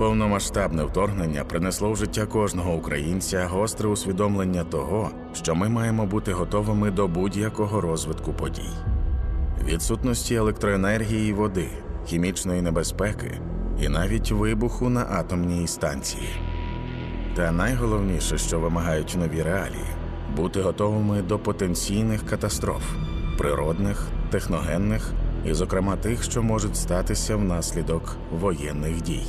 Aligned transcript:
Повномасштабне 0.00 0.84
вторгнення 0.84 1.44
принесло 1.44 1.92
в 1.92 1.96
життя 1.96 2.26
кожного 2.26 2.74
українця 2.74 3.46
гостре 3.46 3.88
усвідомлення 3.88 4.64
того, 4.64 5.10
що 5.32 5.54
ми 5.54 5.68
маємо 5.68 6.06
бути 6.06 6.32
готовими 6.32 6.90
до 6.90 7.08
будь-якого 7.08 7.80
розвитку 7.80 8.32
подій, 8.32 8.72
відсутності 9.64 10.34
електроенергії 10.34 11.30
і 11.30 11.32
води, 11.32 11.68
хімічної 12.06 12.62
небезпеки 12.62 13.40
і 13.82 13.88
навіть 13.88 14.30
вибуху 14.30 14.88
на 14.88 15.06
атомній 15.10 15.66
станції. 15.66 16.28
Та 17.36 17.52
найголовніше, 17.52 18.38
що 18.38 18.60
вимагають 18.60 19.16
нові 19.20 19.42
реалії, 19.42 19.90
бути 20.36 20.62
готовими 20.62 21.22
до 21.22 21.38
потенційних 21.38 22.26
катастроф, 22.26 22.82
природних, 23.38 24.08
техногенних 24.30 25.12
і, 25.46 25.52
зокрема, 25.52 25.96
тих, 25.96 26.22
що 26.22 26.42
можуть 26.42 26.76
статися 26.76 27.36
внаслідок 27.36 28.16
воєнних 28.40 29.02
дій. 29.02 29.26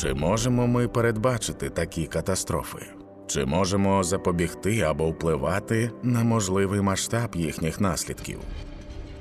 Чи 0.00 0.14
можемо 0.14 0.66
ми 0.66 0.88
передбачити 0.88 1.70
такі 1.70 2.06
катастрофи? 2.06 2.86
Чи 3.26 3.44
можемо 3.44 4.04
запобігти 4.04 4.80
або 4.80 5.10
впливати 5.10 5.90
на 6.02 6.24
можливий 6.24 6.80
масштаб 6.80 7.34
їхніх 7.34 7.80
наслідків? 7.80 8.38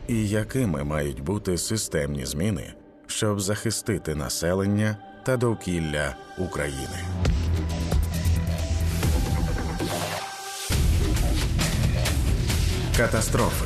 І 0.08 0.30
якими 0.30 0.84
мають 0.84 1.24
бути 1.24 1.58
системні 1.58 2.26
зміни, 2.26 2.74
щоб 3.08 3.40
захистити 3.40 4.16
населення 4.16 4.98
та 5.26 5.38
довкілля 5.38 6.16
України? 6.38 7.00
Катастрофи 12.98 13.66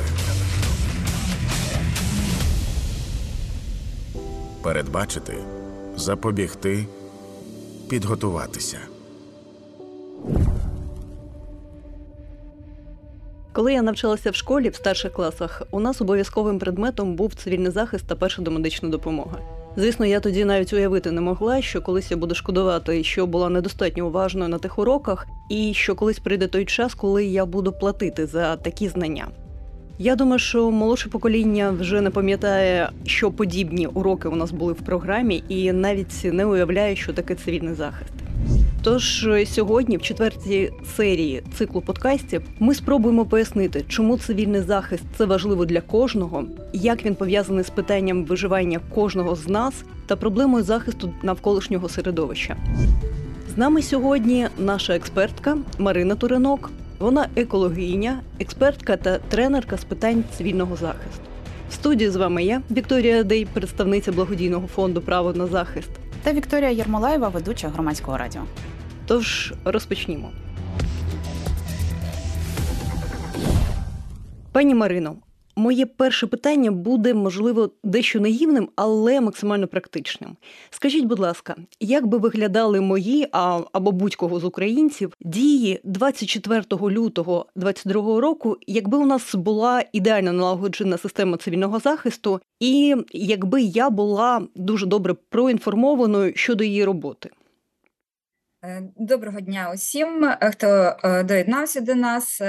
передбачити, 4.62 5.34
запобігти, 5.96 6.86
підготуватися. 7.92 8.78
Коли 13.52 13.72
я 13.72 13.82
навчалася 13.82 14.30
в 14.30 14.34
школі 14.34 14.68
в 14.68 14.74
старших 14.74 15.12
класах, 15.12 15.62
у 15.70 15.80
нас 15.80 16.00
обов'язковим 16.00 16.58
предметом 16.58 17.16
був 17.16 17.34
цивільний 17.34 17.70
захист 17.70 18.06
та 18.06 18.16
перша 18.16 18.42
домедична 18.42 18.88
допомога. 18.88 19.38
Звісно, 19.76 20.06
я 20.06 20.20
тоді 20.20 20.44
навіть 20.44 20.72
уявити 20.72 21.10
не 21.10 21.20
могла, 21.20 21.62
що 21.62 21.82
колись 21.82 22.10
я 22.10 22.16
буду 22.16 22.34
шкодувати, 22.34 23.04
що 23.04 23.26
була 23.26 23.48
недостатньо 23.48 24.06
уважною 24.06 24.48
на 24.48 24.58
тих 24.58 24.78
уроках, 24.78 25.26
і 25.50 25.74
що 25.74 25.94
колись 25.94 26.18
прийде 26.18 26.46
той 26.46 26.64
час, 26.64 26.94
коли 26.94 27.24
я 27.24 27.46
буду 27.46 27.72
платити 27.72 28.26
за 28.26 28.56
такі 28.56 28.88
знання. 28.88 29.28
Я 29.98 30.16
думаю, 30.16 30.38
що 30.38 30.70
молодше 30.70 31.08
покоління 31.08 31.70
вже 31.70 32.00
не 32.00 32.10
пам'ятає, 32.10 32.90
що 33.06 33.30
подібні 33.30 33.86
уроки 33.86 34.28
у 34.28 34.36
нас 34.36 34.52
були 34.52 34.72
в 34.72 34.76
програмі, 34.76 35.44
і 35.48 35.72
навіть 35.72 36.24
не 36.24 36.44
уявляє, 36.44 36.96
що 36.96 37.12
таке 37.12 37.34
цивільний 37.34 37.74
захист. 37.74 38.12
Тож 38.82 39.28
сьогодні, 39.46 39.96
в 39.96 40.02
четвертій 40.02 40.72
серії 40.96 41.42
циклу 41.54 41.80
подкастів, 41.80 42.42
ми 42.58 42.74
спробуємо 42.74 43.24
пояснити, 43.24 43.84
чому 43.88 44.18
цивільний 44.18 44.60
захист 44.60 45.04
це 45.16 45.24
важливо 45.24 45.64
для 45.64 45.80
кожного, 45.80 46.44
як 46.72 47.04
він 47.04 47.14
пов'язаний 47.14 47.64
з 47.64 47.70
питанням 47.70 48.24
виживання 48.24 48.80
кожного 48.94 49.36
з 49.36 49.48
нас 49.48 49.74
та 50.06 50.16
проблемою 50.16 50.64
захисту 50.64 51.12
навколишнього 51.22 51.88
середовища. 51.88 52.56
З 53.54 53.56
нами 53.56 53.82
сьогодні 53.82 54.46
наша 54.58 54.94
експертка 54.94 55.58
Марина 55.78 56.14
Туринок. 56.14 56.70
Вона 57.02 57.28
екологиня, 57.36 58.20
експертка 58.40 58.96
та 58.96 59.18
тренерка 59.18 59.76
з 59.76 59.84
питань 59.84 60.24
цивільного 60.36 60.76
захисту. 60.76 61.24
В 61.70 61.72
студії 61.72 62.10
з 62.10 62.16
вами 62.16 62.44
я, 62.44 62.62
Вікторія 62.70 63.24
Дей, 63.24 63.44
представниця 63.52 64.12
благодійного 64.12 64.66
фонду 64.66 65.00
Право 65.00 65.32
на 65.32 65.46
захист 65.46 65.90
та 66.22 66.32
Вікторія 66.32 66.70
Єрмолаєва, 66.70 67.28
ведуча 67.28 67.68
громадського 67.68 68.18
радіо. 68.18 68.42
Тож 69.06 69.54
розпочнімо. 69.64 70.30
Пані 74.52 74.74
Марино, 74.74 75.16
Моє 75.56 75.86
перше 75.86 76.26
питання 76.26 76.70
буде, 76.70 77.14
можливо, 77.14 77.70
дещо 77.84 78.20
наївним, 78.20 78.68
але 78.76 79.20
максимально 79.20 79.66
практичним. 79.66 80.36
Скажіть, 80.70 81.04
будь 81.04 81.18
ласка, 81.18 81.56
як 81.80 82.06
би 82.06 82.18
виглядали 82.18 82.80
мої 82.80 83.28
а, 83.32 83.60
або 83.72 83.92
будь-кого 83.92 84.40
з 84.40 84.44
українців 84.44 85.16
дії 85.20 85.80
24 85.84 86.62
лютого 86.72 87.46
2022 87.56 88.20
року, 88.20 88.56
якби 88.66 88.98
у 88.98 89.06
нас 89.06 89.34
була 89.34 89.84
ідеально 89.92 90.32
налагоджена 90.32 90.98
система 90.98 91.36
цивільного 91.36 91.78
захисту, 91.78 92.40
і 92.60 92.96
якби 93.12 93.62
я 93.62 93.90
була 93.90 94.42
дуже 94.54 94.86
добре 94.86 95.14
проінформованою 95.28 96.32
щодо 96.34 96.64
її 96.64 96.84
роботи? 96.84 97.30
Е, 98.64 98.82
доброго 98.96 99.40
дня 99.40 99.72
усім, 99.74 100.24
е, 100.24 100.50
хто 100.50 100.66
е, 101.04 101.22
доєднався 101.22 101.80
до 101.80 101.94
нас. 101.94 102.40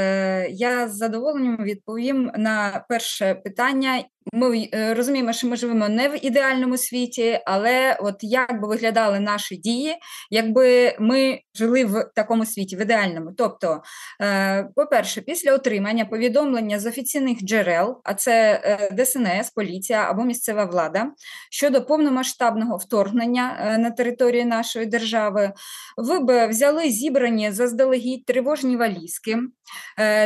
Я 0.50 0.88
з 0.88 0.96
задоволенням 0.96 1.57
відповім 1.63 2.31
на 2.38 2.85
перше 2.90 3.35
питання, 3.35 4.03
ми 4.34 4.70
е, 4.74 4.94
розуміємо, 4.94 5.34
що 5.34 5.48
ми 5.48 5.56
живемо 5.56 5.90
не 5.90 6.10
в 6.10 6.26
ідеальному 6.26 6.78
світі, 6.78 7.40
але 7.46 7.98
от 8.00 8.16
як 8.22 8.62
би 8.62 8.68
виглядали 8.68 9.20
наші 9.20 9.56
дії, 9.58 9.96
якби 10.30 10.96
ми 11.00 11.40
жили 11.56 11.86
в 11.86 12.12
такому 12.16 12.46
світі, 12.46 12.76
в 12.76 12.82
ідеальному. 12.82 13.32
Тобто, 13.38 13.82
е, 14.22 14.70
по-перше, 14.76 15.22
після 15.22 15.54
отримання 15.54 16.06
повідомлення 16.06 16.80
з 16.80 16.86
офіційних 16.86 17.38
джерел, 17.44 18.02
а 18.04 18.14
це 18.14 18.62
е, 18.64 18.96
ДСНС, 19.04 19.50
поліція 19.56 20.00
або 20.10 20.24
місцева 20.24 20.66
влада 20.66 21.12
щодо 21.52 21.86
повномасштабного 21.86 22.78
вторгнення 22.78 23.76
на 23.80 23.92
території 23.92 24.46
нашої 24.46 24.86
держави, 24.86 25.54
ви 25.98 26.20
б 26.20 26.48
взяли 26.48 26.90
зібрані 26.90 27.52
заздалегідь 27.52 28.26
тривожні 28.26 28.78
валізки 28.78 29.38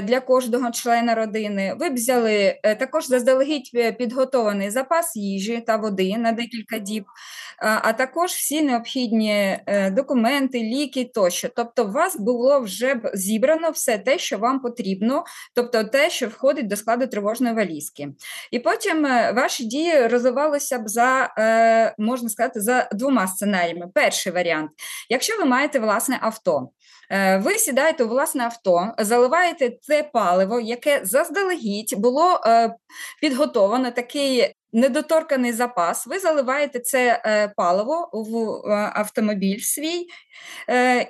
для 0.04 0.20
кожного 0.20 0.72
члена 0.72 1.16
родини. 1.16 1.76
Ви 1.80 1.90
б 1.90 1.94
взяли 1.94 2.60
також 2.80 3.08
заздалегідь 3.08 3.98
підготований 3.98 4.70
запас 4.70 5.16
їжі 5.16 5.64
та 5.68 5.78
води 5.78 6.18
на 6.18 6.32
декілька 6.32 6.78
діб, 6.78 7.06
а 7.58 7.94
також 7.94 8.32
всі 8.32 8.62
необхідні 8.62 9.60
е, 9.66 9.92
документи, 9.92 10.60
ліки 10.60 11.12
тощо. 11.14 11.50
Тобто, 11.56 11.86
у 11.86 11.92
вас 11.92 12.16
було 12.20 12.60
вже 12.60 13.02
зібрано 13.14 13.70
все 13.70 13.98
те, 13.98 14.18
що 14.18 14.38
вам 14.38 14.60
потрібно, 14.60 15.24
тобто 15.56 15.84
те, 15.84 16.10
що 16.10 16.28
входить 16.28 16.68
до 16.68 16.76
складу 16.76 17.08
тривожної 17.08 17.56
валізки. 17.56 18.08
І 18.52 18.60
потім 18.60 19.06
е, 19.06 19.32
ваші 19.32 19.66
дії 19.66 20.08
розвивалися 20.08 20.80
б 20.80 20.90
за, 20.90 21.34
е, 21.38 21.96
можна 21.98 22.30
сказати, 22.30 22.62
за 22.62 22.90
двома 22.92 23.28
сценаріями. 23.28 23.88
Перший 23.94 24.32
варіант, 24.32 24.72
якщо 25.10 25.38
ви 25.38 25.46
маєте 25.46 25.80
власне 25.80 26.20
авто. 26.22 26.70
Ви 27.40 27.54
сідаєте 27.54 28.04
у 28.04 28.08
власне 28.08 28.44
авто, 28.44 28.94
заливаєте 28.98 29.78
це 29.82 30.04
паливо, 30.14 30.60
яке 30.60 31.02
заздалегідь 31.04 31.96
було 31.98 32.40
підготовано 33.22 33.92
такий. 33.92 34.57
Недоторканий 34.74 35.54
запас, 35.54 36.08
ви 36.08 36.20
заливаєте 36.20 36.80
це 36.80 37.22
е, 37.26 37.54
паливо 37.58 38.10
в 38.14 38.36
автомобіль 38.96 39.60
свій, 39.60 40.08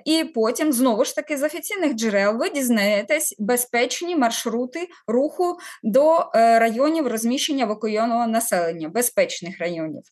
і 0.06 0.24
потім, 0.24 0.74
знову 0.74 1.06
ж 1.06 1.16
таки, 1.16 1.38
з 1.38 1.44
офіційних 1.44 1.94
джерел 1.94 2.38
ви 2.38 2.50
дізнаєтесь 2.50 3.36
безпечні 3.40 4.16
маршрути 4.16 4.88
руху 5.08 5.58
до 5.84 6.30
районів 6.34 7.08
розміщення 7.08 7.64
евакуйованого 7.64 8.28
населення, 8.28 8.90
безпечних 8.90 9.60
районів. 9.60 10.04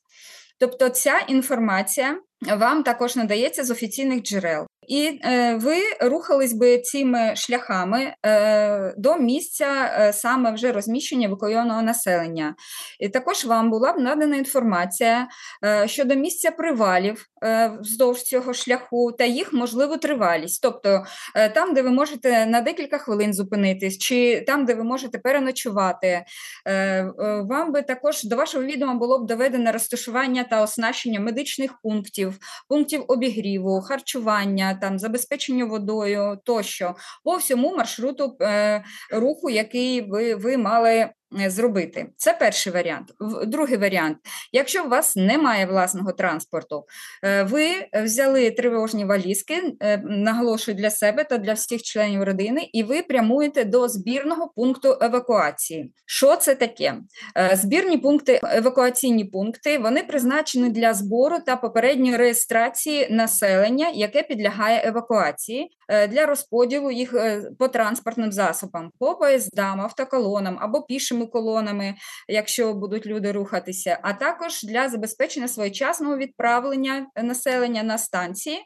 Тобто 0.59 0.89
ця 0.89 1.19
інформація 1.19 2.19
вам 2.57 2.83
також 2.83 3.15
надається 3.15 3.63
з 3.63 3.71
офіційних 3.71 4.23
джерел. 4.23 4.67
І 4.87 5.19
е, 5.23 5.55
ви 5.55 5.75
рухались 6.01 6.53
би 6.53 6.79
цими 6.79 7.35
шляхами 7.35 8.13
е, 8.25 8.93
до 8.97 9.17
місця 9.17 9.95
е, 9.99 10.13
саме 10.13 10.51
вже 10.51 10.71
розміщення 10.71 11.27
евакуйованого 11.27 11.81
населення. 11.81 12.55
І 12.99 13.09
також 13.09 13.45
вам 13.45 13.69
була 13.69 13.93
б 13.93 13.99
надана 13.99 14.35
інформація 14.37 15.27
щодо 15.85 16.15
місця 16.15 16.51
привалів 16.51 17.25
вздовж 17.81 18.21
цього 18.21 18.53
шляху 18.53 19.11
та 19.11 19.23
їх 19.23 19.53
можливу 19.53 19.97
тривалість. 19.97 20.61
Тобто 20.61 21.05
там, 21.53 21.73
де 21.73 21.81
ви 21.81 21.89
можете 21.89 22.45
на 22.45 22.61
декілька 22.61 22.97
хвилин 22.97 23.33
зупинитись, 23.33 23.97
чи 23.97 24.41
там, 24.47 24.65
де 24.65 24.73
ви 24.73 24.83
можете 24.83 25.17
переночувати, 25.17 26.25
вам 27.49 27.71
би 27.71 27.81
також 27.81 28.23
до 28.23 28.35
вашого 28.35 28.63
відома 28.63 28.93
було 28.93 29.19
б 29.19 29.27
доведено 29.27 29.71
розташування 29.71 30.43
та 30.43 30.61
оснащення 30.61 31.19
медичних 31.19 31.71
пунктів, 31.83 32.37
пунктів 32.69 33.05
обігріву, 33.07 33.81
харчування 33.81 34.74
там 34.75 34.99
забезпечення 34.99 35.65
водою 35.65 36.39
тощо. 36.43 36.95
По 37.23 37.37
всьому 37.37 37.75
маршруту 37.75 38.37
е, 38.41 38.83
руху, 39.11 39.49
який 39.49 40.01
ви, 40.01 40.35
ви 40.35 40.57
мали 40.57 41.09
зробити. 41.47 42.07
Це 42.17 42.33
перший 42.33 42.73
варіант. 42.73 43.13
Другий 43.47 43.77
варіант: 43.77 44.17
якщо 44.51 44.85
у 44.85 44.89
вас 44.89 45.15
немає 45.15 45.65
власного 45.65 46.11
транспорту, 46.11 46.85
ви 47.43 47.67
взяли 48.03 48.51
тривожні 48.51 49.05
валізки, 49.05 49.75
наголошую 50.03 50.77
для 50.77 50.89
себе 50.89 51.23
та 51.23 51.37
для 51.37 51.53
всіх 51.53 51.81
членів 51.81 52.23
родини, 52.23 52.69
і 52.73 52.83
ви 52.83 53.01
прямуєте 53.01 53.63
до 53.63 53.87
збірного 53.87 54.51
пункту 54.55 54.97
евакуації. 55.01 55.93
Що 56.05 56.35
це 56.35 56.55
таке? 56.55 56.95
Збірні 57.53 57.97
пункти, 57.97 58.39
евакуаційні 58.43 59.25
пункти, 59.25 59.77
вони 59.77 60.03
призначені 60.03 60.69
для 60.69 60.93
збору 60.93 61.35
та 61.45 61.55
попередньої 61.55 62.17
реєстрації 62.17 63.07
населення, 63.09 63.89
яке 63.93 64.23
підлягає 64.23 64.81
евакуації, 64.85 65.69
для 66.09 66.25
розподілу 66.25 66.91
їх 66.91 67.15
по 67.59 67.67
транспортним 67.67 68.31
засобам, 68.31 68.91
по 68.99 69.15
поїздам, 69.15 69.81
автоколонам 69.81 70.57
або 70.61 70.81
пішими 70.81 71.24
колонами, 71.27 71.95
якщо 72.27 72.73
будуть 72.73 73.05
люди 73.05 73.31
рухатися, 73.31 73.99
а 74.01 74.13
також 74.13 74.63
для 74.63 74.89
забезпечення 74.89 75.47
своєчасного 75.47 76.17
відправлення 76.17 77.07
населення 77.15 77.83
на 77.83 77.97
станції, 77.97 78.57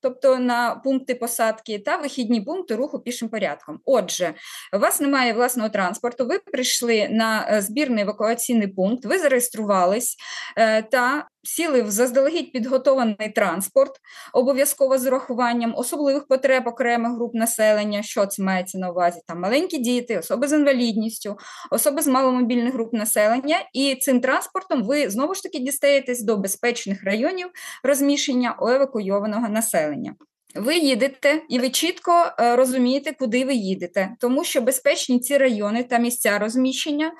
тобто 0.00 0.38
на 0.38 0.74
пункти 0.74 1.14
посадки 1.14 1.78
та 1.78 1.96
вихідні 1.96 2.40
пункти 2.40 2.74
руху 2.74 3.00
пішим 3.00 3.28
порядком. 3.28 3.80
Отже, 3.84 4.34
у 4.76 4.78
вас 4.78 5.00
немає 5.00 5.32
власного 5.32 5.68
транспорту, 5.68 6.26
ви 6.26 6.38
прийшли 6.38 7.08
на 7.08 7.48
е, 7.50 7.62
збірний 7.62 8.02
евакуаційний 8.04 8.68
пункт, 8.68 9.04
ви 9.04 9.18
зареєструвались 9.18 10.16
е, 10.56 10.82
та 10.82 11.28
сіли 11.48 11.82
в 11.82 11.90
заздалегідь 11.90 12.52
підготований 12.52 13.32
транспорт, 13.34 13.92
обов'язково 14.32 14.98
з 14.98 15.06
урахуванням 15.06 15.74
особливих 15.76 16.26
потреб 16.26 16.66
окремих 16.66 17.12
груп 17.12 17.34
населення, 17.34 18.02
що 18.02 18.26
це 18.26 18.42
мається 18.42 18.78
на 18.78 18.90
увазі, 18.90 19.20
там 19.26 19.40
маленькі 19.40 19.78
діти, 19.78 20.18
особи 20.18 20.48
з 20.48 20.52
інвалідністю, 20.52 21.36
особи 21.70 22.02
з 22.02 22.06
маломобільних 22.06 22.74
груп 22.74 22.92
населення, 22.92 23.56
і 23.72 23.94
цим 23.94 24.20
транспортом 24.20 24.84
ви 24.84 25.10
знову 25.10 25.34
ж 25.34 25.42
таки 25.42 25.58
дістаєтесь 25.58 26.22
до 26.22 26.36
безпечних 26.36 27.04
районів 27.04 27.48
розміщення 27.82 28.56
евакуйованого 28.60 29.48
населення. 29.48 30.14
Ви 30.58 30.76
їдете 30.78 31.42
і 31.48 31.58
ви 31.58 31.70
чітко 31.70 32.12
е, 32.40 32.56
розумієте, 32.56 33.12
куди 33.12 33.44
ви 33.44 33.54
їдете, 33.54 34.10
тому 34.20 34.44
що 34.44 34.60
безпечні 34.60 35.20
ці 35.20 35.38
райони 35.38 35.84
та 35.84 35.98
місця 35.98 36.38
розміщення 36.38 37.12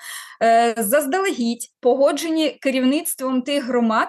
е, 0.42 0.74
заздалегідь 0.78 1.70
погоджені 1.80 2.50
керівництвом 2.50 3.42
тих 3.42 3.64
громад 3.64 4.08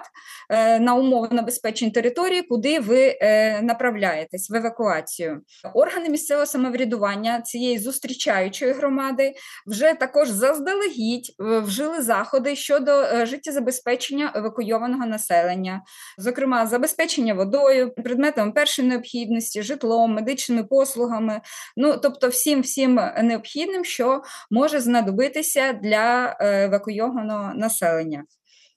е, 0.50 0.80
на 0.80 0.94
умовно 0.94 1.42
безпечній 1.42 1.90
території, 1.90 2.42
куди 2.42 2.80
ви 2.80 3.18
направляєтесь 3.62 4.50
в 4.50 4.54
евакуацію. 4.54 5.40
Органи 5.74 6.08
місцевого 6.08 6.46
самоврядування 6.46 7.40
цієї 7.40 7.78
зустрічаючої 7.78 8.72
громади 8.72 9.34
вже 9.66 9.94
також 9.94 10.28
заздалегідь 10.28 11.34
вжили 11.38 12.02
заходи 12.02 12.56
щодо 12.56 13.26
життєзабезпечення 13.26 14.32
евакуйованого 14.34 15.06
населення, 15.06 15.82
зокрема 16.18 16.66
забезпечення 16.66 17.34
водою, 17.34 17.94
предметом 17.94 18.52
першої 18.52 18.88
необхідності, 18.88 19.19
необхідності, 19.20 19.62
житлом, 19.62 20.14
медичними 20.14 20.64
послугами, 20.64 21.40
ну 21.76 21.98
тобто 22.02 22.28
всім 22.28 22.60
всім 22.60 23.00
необхідним, 23.22 23.84
що 23.84 24.22
може 24.50 24.80
знадобитися 24.80 25.72
для 25.72 26.36
е, 26.40 26.64
евакуйованого 26.64 27.54
населення. 27.54 28.24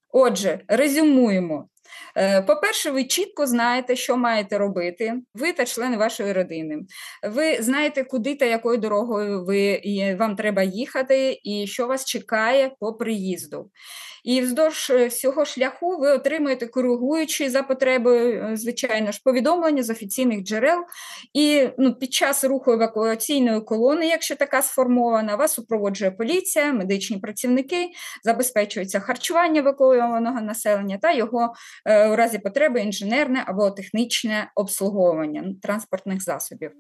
Отже, 0.10 0.60
резюмуємо. 0.68 1.68
Е, 2.18 2.42
по-перше, 2.42 2.92
ви 2.92 3.04
чітко 3.04 3.48
знаєте, 3.48 3.96
що 3.96 4.18
маєте 4.18 4.58
робити, 4.58 5.14
ви 5.34 5.54
та 5.54 5.66
члени 5.66 5.98
вашої 5.98 6.34
родини. 6.34 6.80
Ви 7.24 7.62
знаєте, 7.62 8.04
куди 8.04 8.36
та 8.36 8.46
якою 8.46 8.78
дорогою 8.78 9.46
ви, 9.46 9.82
вам 10.20 10.36
треба 10.36 10.64
їхати, 10.64 11.40
і 11.44 11.68
що 11.68 11.88
вас 11.88 12.06
чекає 12.06 12.72
по 12.80 12.94
приїзду. 12.94 13.70
І 14.24 14.42
вздовж 14.42 14.90
е, 14.90 15.08
всього 15.08 15.46
шляху 15.46 15.98
ви 15.98 16.12
отримуєте 16.12 16.68
коригуючі 16.68 17.50
за 17.50 17.64
потребою, 17.64 18.44
е, 18.44 18.58
звичайно 18.58 19.12
ж, 19.12 19.22
повідомлення 19.24 19.84
з 19.84 19.90
офіційних 19.90 20.44
джерел. 20.44 20.84
І 21.34 21.70
ну, 21.78 21.96
під 21.96 22.14
час 22.14 22.44
руху 22.44 22.72
евакуаційної 22.72 23.62
колони, 23.62 24.08
якщо 24.08 24.36
така 24.36 24.62
сформована, 24.62 25.36
вас 25.36 25.54
супроводжує 25.54 26.12
поліція, 26.12 26.74
медичні 26.74 27.18
працівники, 27.18 27.90
забезпечується 28.24 29.00
харчування 29.00 29.60
евакуйованого 29.60 30.42
населення 30.42 30.98
та 31.02 31.12
його 31.12 31.54
е, 31.86 32.10
у 32.10 32.16
разі 32.16 32.40
потреби 32.40 32.82
інженерне 32.82 33.44
або 33.48 33.72
технічне 33.72 34.52
обслуговування 34.56 35.56
транспортних 35.62 36.24
засобів. 36.24 36.72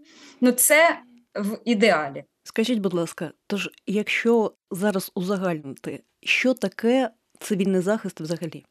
Ну, 0.42 0.52
це 0.52 1.00
в 1.36 1.58
ідеалі. 1.66 2.24
Скажіть, 2.44 2.80
будь 2.80 2.94
ласка, 2.94 3.32
тож, 3.48 3.70
якщо 3.88 4.54
зараз 4.72 5.12
узагальнити, 5.16 6.04
що 6.22 6.54
таке 6.54 7.10
цивільний 7.44 7.82
захист 7.82 8.22
взагалі? 8.22 8.66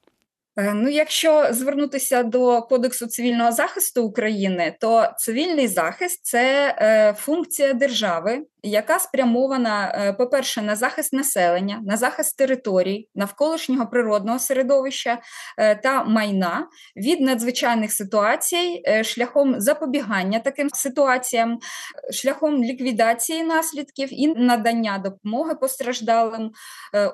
Е, 0.56 0.74
ну, 0.74 0.88
якщо 0.88 1.46
звернутися 1.50 2.22
до 2.22 2.62
Кодексу 2.62 3.06
цивільного 3.06 3.52
захисту 3.52 4.04
України, 4.04 4.76
то 4.80 5.08
цивільний 5.18 5.68
захист 5.68 6.24
це 6.24 6.76
е, 6.78 7.14
функція 7.18 7.72
держави, 7.72 8.46
яка 8.62 8.98
спрямована, 8.98 9.94
е, 9.94 10.12
по-перше, 10.12 10.62
на 10.62 10.76
захист 10.76 11.12
населення, 11.12 11.80
на 11.86 11.96
захист 11.96 12.38
територій, 12.38 13.08
навколишнього 13.14 13.86
природного 13.86 14.38
середовища 14.38 15.18
та 15.82 16.04
майна 16.04 16.68
від 16.96 17.20
надзвичайних 17.20 17.92
ситуацій, 17.92 18.82
шляхом 19.04 19.60
запобігання 19.60 20.38
таким 20.38 20.70
ситуаціям, 20.70 21.58
шляхом 22.10 22.64
ліквідації 22.64 23.42
наслідків 23.42 24.08
і 24.12 24.26
надання 24.26 24.98
допомоги 24.98 25.54
постраждалим 25.54 26.50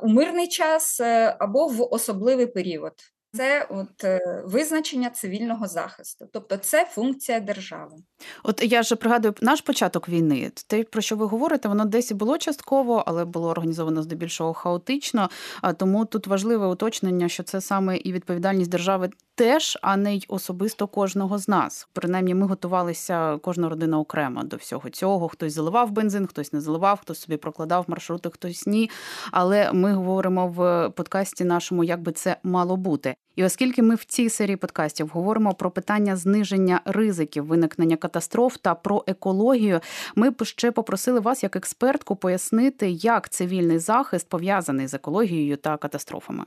у 0.02 0.08
мирний 0.08 0.49
час 0.49 1.00
або 1.38 1.67
в 1.67 1.94
особливий 1.94 2.46
період. 2.46 2.93
Це 3.33 3.67
от 3.71 4.05
е, 4.05 4.43
визначення 4.45 5.11
цивільного 5.11 5.67
захисту, 5.67 6.27
тобто 6.33 6.57
це 6.57 6.85
функція 6.85 7.41
держави. 7.41 7.97
От 8.43 8.63
я 8.65 8.83
ж 8.83 8.97
пригадую 8.97 9.35
наш 9.41 9.61
початок 9.61 10.09
війни. 10.09 10.51
Те, 10.67 10.85
про 10.85 11.03
що 11.03 11.17
ви 11.17 11.27
говорите, 11.27 11.69
воно 11.69 11.85
десь 11.85 12.11
і 12.11 12.15
було 12.15 12.39
частково, 12.39 13.05
але 13.07 13.25
було 13.25 13.49
організовано 13.49 14.03
здебільшого 14.03 14.53
хаотично. 14.53 15.31
Тому 15.77 16.05
тут 16.05 16.27
важливе 16.27 16.67
уточнення, 16.67 17.29
що 17.29 17.43
це 17.43 17.61
саме 17.61 17.97
і 17.97 18.13
відповідальність 18.13 18.71
держави 18.71 19.11
теж, 19.39 19.79
а 19.83 19.97
не 19.97 20.17
й 20.17 20.25
особисто 20.29 20.87
кожного 20.87 21.39
з 21.39 21.49
нас. 21.49 21.89
Принаймні, 21.93 22.35
ми 22.35 22.47
готувалися 22.47 23.39
кожна 23.43 23.69
родина 23.69 23.99
окремо 23.99 24.43
до 24.43 24.57
всього 24.57 24.91
цього. 24.91 25.29
Хтось 25.29 25.53
заливав 25.53 25.91
бензин, 25.91 26.27
хтось 26.27 26.53
не 26.53 26.61
заливав, 26.61 27.01
хтось 27.01 27.21
собі 27.21 27.37
прокладав 27.37 27.85
маршрути, 27.89 28.31
хтось 28.31 28.67
ні. 28.67 28.91
Але 29.31 29.73
ми 29.73 29.93
говоримо 29.93 30.49
в 30.49 30.89
подкасті 30.91 31.45
нашому, 31.45 31.85
як 31.85 32.03
би 32.03 32.13
це 32.13 32.37
мало 32.43 32.77
бути. 32.77 33.15
І 33.38 33.44
оскільки 33.44 33.82
ми 33.82 33.94
в 33.94 34.05
цій 34.05 34.31
серії 34.31 34.56
подкастів 34.56 35.08
говоримо 35.08 35.55
про 35.55 35.70
питання 35.70 36.17
зниження 36.17 36.81
ризиків 36.85 37.46
виникнення 37.46 37.96
катастроф 37.96 38.56
та 38.56 38.75
про 38.75 39.05
екологію, 39.06 39.81
ми 40.17 40.31
б 40.31 40.44
ще 40.44 40.70
попросили 40.70 41.20
вас, 41.20 41.43
як 41.43 41.56
експертку, 41.56 42.17
пояснити, 42.17 42.90
як 42.90 43.29
цивільний 43.29 43.79
захист 43.79 44.29
пов'язаний 44.29 44.87
з 44.87 44.94
екологією 44.94 45.56
та 45.56 45.76
катастрофами. 45.76 46.44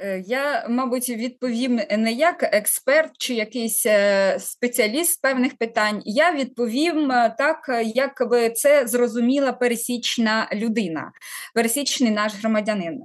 Е, 0.00 0.22
я, 0.26 0.66
мабуть, 0.68 1.08
відповім 1.08 1.80
не 1.90 2.12
як 2.12 2.42
експерт 2.42 3.10
чи 3.18 3.34
якийсь 3.34 3.86
е, 3.86 4.36
спеціаліст 4.40 5.12
з 5.12 5.16
певних 5.16 5.58
питань. 5.58 6.02
Я 6.04 6.32
відповім 6.32 7.10
е, 7.10 7.34
так, 7.38 7.82
як 7.94 8.28
би 8.30 8.50
це 8.50 8.86
зрозуміла 8.86 9.52
пересічна 9.52 10.48
людина, 10.52 11.12
пересічний 11.54 12.10
наш 12.10 12.32
громадянин. 12.34 13.00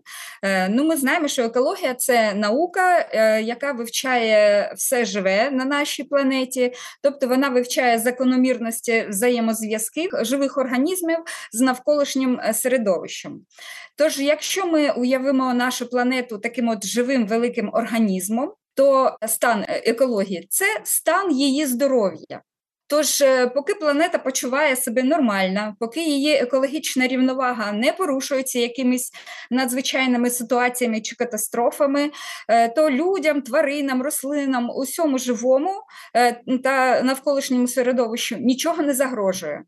Ну, 0.70 0.84
Ми 0.84 0.98
знаємо, 0.98 1.28
що 1.28 1.44
екологія 1.44 1.94
це 1.94 2.34
наука, 2.34 3.10
яка 3.40 3.72
вивчає 3.72 4.72
все 4.76 5.06
живе 5.06 5.52
на 5.52 5.66
нашій 5.66 6.04
планеті, 6.04 6.74
тобто 7.04 7.28
вона 7.28 7.50
вивчає 7.50 8.00
закономірності 8.00 9.06
взаємозв'язків 9.10 10.10
живих 10.22 10.58
організмів 10.58 11.18
з 11.52 11.62
навколишнім 11.62 12.40
середовищем. 12.54 13.42
Тож, 14.00 14.20
якщо 14.20 14.66
ми 14.66 14.92
уявимо 14.92 15.54
нашу 15.54 15.90
планету 15.90 16.38
таким 16.38 16.70
от 16.80 16.86
живим 16.86 17.28
великим 17.28 17.70
організмом, 17.74 18.54
то 18.76 19.18
стан 19.28 19.66
е, 19.68 19.84
екології 19.86 20.48
це 20.50 20.66
стан 20.84 21.32
її 21.32 21.66
здоров'я. 21.66 22.42
Тож, 22.88 23.22
е, 23.22 23.48
поки 23.48 23.74
планета 23.74 24.18
почуває 24.18 24.76
себе 24.76 25.04
нормально, 25.04 25.76
поки 25.80 26.04
її 26.04 26.34
екологічна 26.34 27.08
рівновага 27.08 27.72
не 27.72 27.94
порушується 27.94 28.60
якимись 28.60 29.12
надзвичайними 29.52 30.30
ситуаціями 30.30 31.02
чи 31.02 31.16
катастрофами, 31.16 32.12
е, 32.48 32.70
то 32.70 32.90
людям, 32.92 33.42
тваринам, 33.42 34.02
рослинам, 34.02 34.70
усьому 34.76 35.18
живому 35.18 35.74
та 36.64 37.02
навколишньому 37.02 37.68
середовищу 37.68 38.38
нічого 38.38 38.84
не 38.84 38.94
загрожує. 38.94 39.64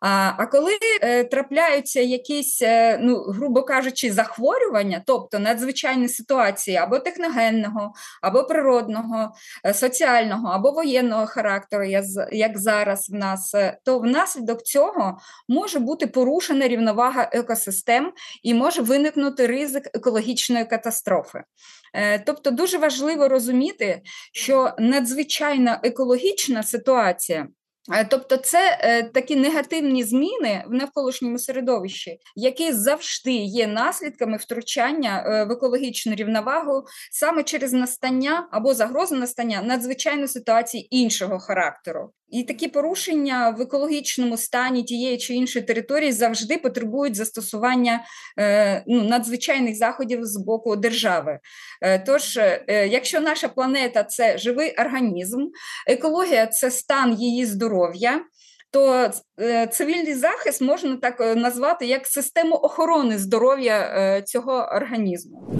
А 0.00 0.46
коли 0.46 0.72
е, 1.02 1.24
трапляються 1.24 2.00
якісь, 2.00 2.62
е, 2.62 2.98
ну, 3.02 3.22
грубо 3.22 3.62
кажучи, 3.62 4.12
захворювання, 4.12 5.02
тобто 5.06 5.38
надзвичайні 5.38 6.08
ситуації 6.08 6.76
або 6.76 6.98
техногенного, 6.98 7.92
або 8.22 8.44
природного, 8.44 9.32
е, 9.66 9.74
соціального, 9.74 10.48
або 10.48 10.70
воєнного 10.70 11.26
характеру, 11.26 11.84
як 12.32 12.58
зараз 12.58 13.10
в 13.10 13.14
нас, 13.14 13.54
то 13.84 13.98
внаслідок 13.98 14.62
цього 14.62 15.18
може 15.48 15.78
бути 15.78 16.06
порушена 16.06 16.68
рівновага 16.68 17.28
екосистем 17.32 18.12
і 18.42 18.54
може 18.54 18.82
виникнути 18.82 19.46
ризик 19.46 19.90
екологічної 19.94 20.64
катастрофи. 20.64 21.42
Тобто 22.26 22.50
дуже 22.50 22.78
важливо 22.78 23.28
розуміти, 23.28 24.00
що 24.32 24.72
надзвичайна 24.78 25.80
екологічна 25.82 26.62
ситуація. 26.62 27.48
Е, 27.92 28.04
тобто, 28.04 28.36
це 28.36 28.78
е, 28.80 29.02
такі 29.02 29.36
негативні 29.36 30.04
зміни 30.04 30.64
в 30.66 30.74
навколишньому 30.74 31.38
середовищі, 31.38 32.18
які 32.36 32.72
завжди 32.72 33.32
є 33.32 33.66
наслідками 33.66 34.36
втручання 34.36 35.24
е, 35.26 35.44
в 35.44 35.50
екологічну 35.50 36.14
рівновагу 36.14 36.84
саме 37.12 37.42
через 37.42 37.72
настання 37.72 38.48
або 38.50 38.74
загрозу 38.74 39.14
настання 39.14 39.62
надзвичайної 39.62 40.28
ситуації 40.28 40.96
іншого 40.96 41.38
характеру. 41.38 42.12
І 42.30 42.42
такі 42.42 42.68
порушення 42.68 43.50
в 43.50 43.60
екологічному 43.60 44.36
стані 44.36 44.82
тієї 44.82 45.18
чи 45.18 45.34
іншої 45.34 45.64
території 45.64 46.12
завжди 46.12 46.58
потребують 46.58 47.14
застосування 47.16 48.04
е, 48.38 48.84
ну, 48.86 49.02
надзвичайних 49.02 49.76
заходів 49.76 50.24
з 50.24 50.36
боку 50.36 50.76
держави. 50.76 51.38
Е, 51.82 51.98
тож, 51.98 52.36
е, 52.36 52.88
якщо 52.90 53.20
наша 53.20 53.48
планета 53.48 54.04
це 54.04 54.38
живий 54.38 54.74
організм, 54.74 55.46
екологія 55.86 56.46
це 56.46 56.70
стан 56.70 57.14
її 57.14 57.46
здоров'я. 57.46 58.20
То 58.72 59.10
цивільний 59.72 60.14
захист 60.14 60.60
можна 60.60 60.96
так 60.96 61.36
назвати 61.36 61.86
як 61.86 62.06
систему 62.06 62.54
охорони 62.54 63.18
здоров'я 63.18 64.22
цього 64.22 64.52
організму. 64.52 65.52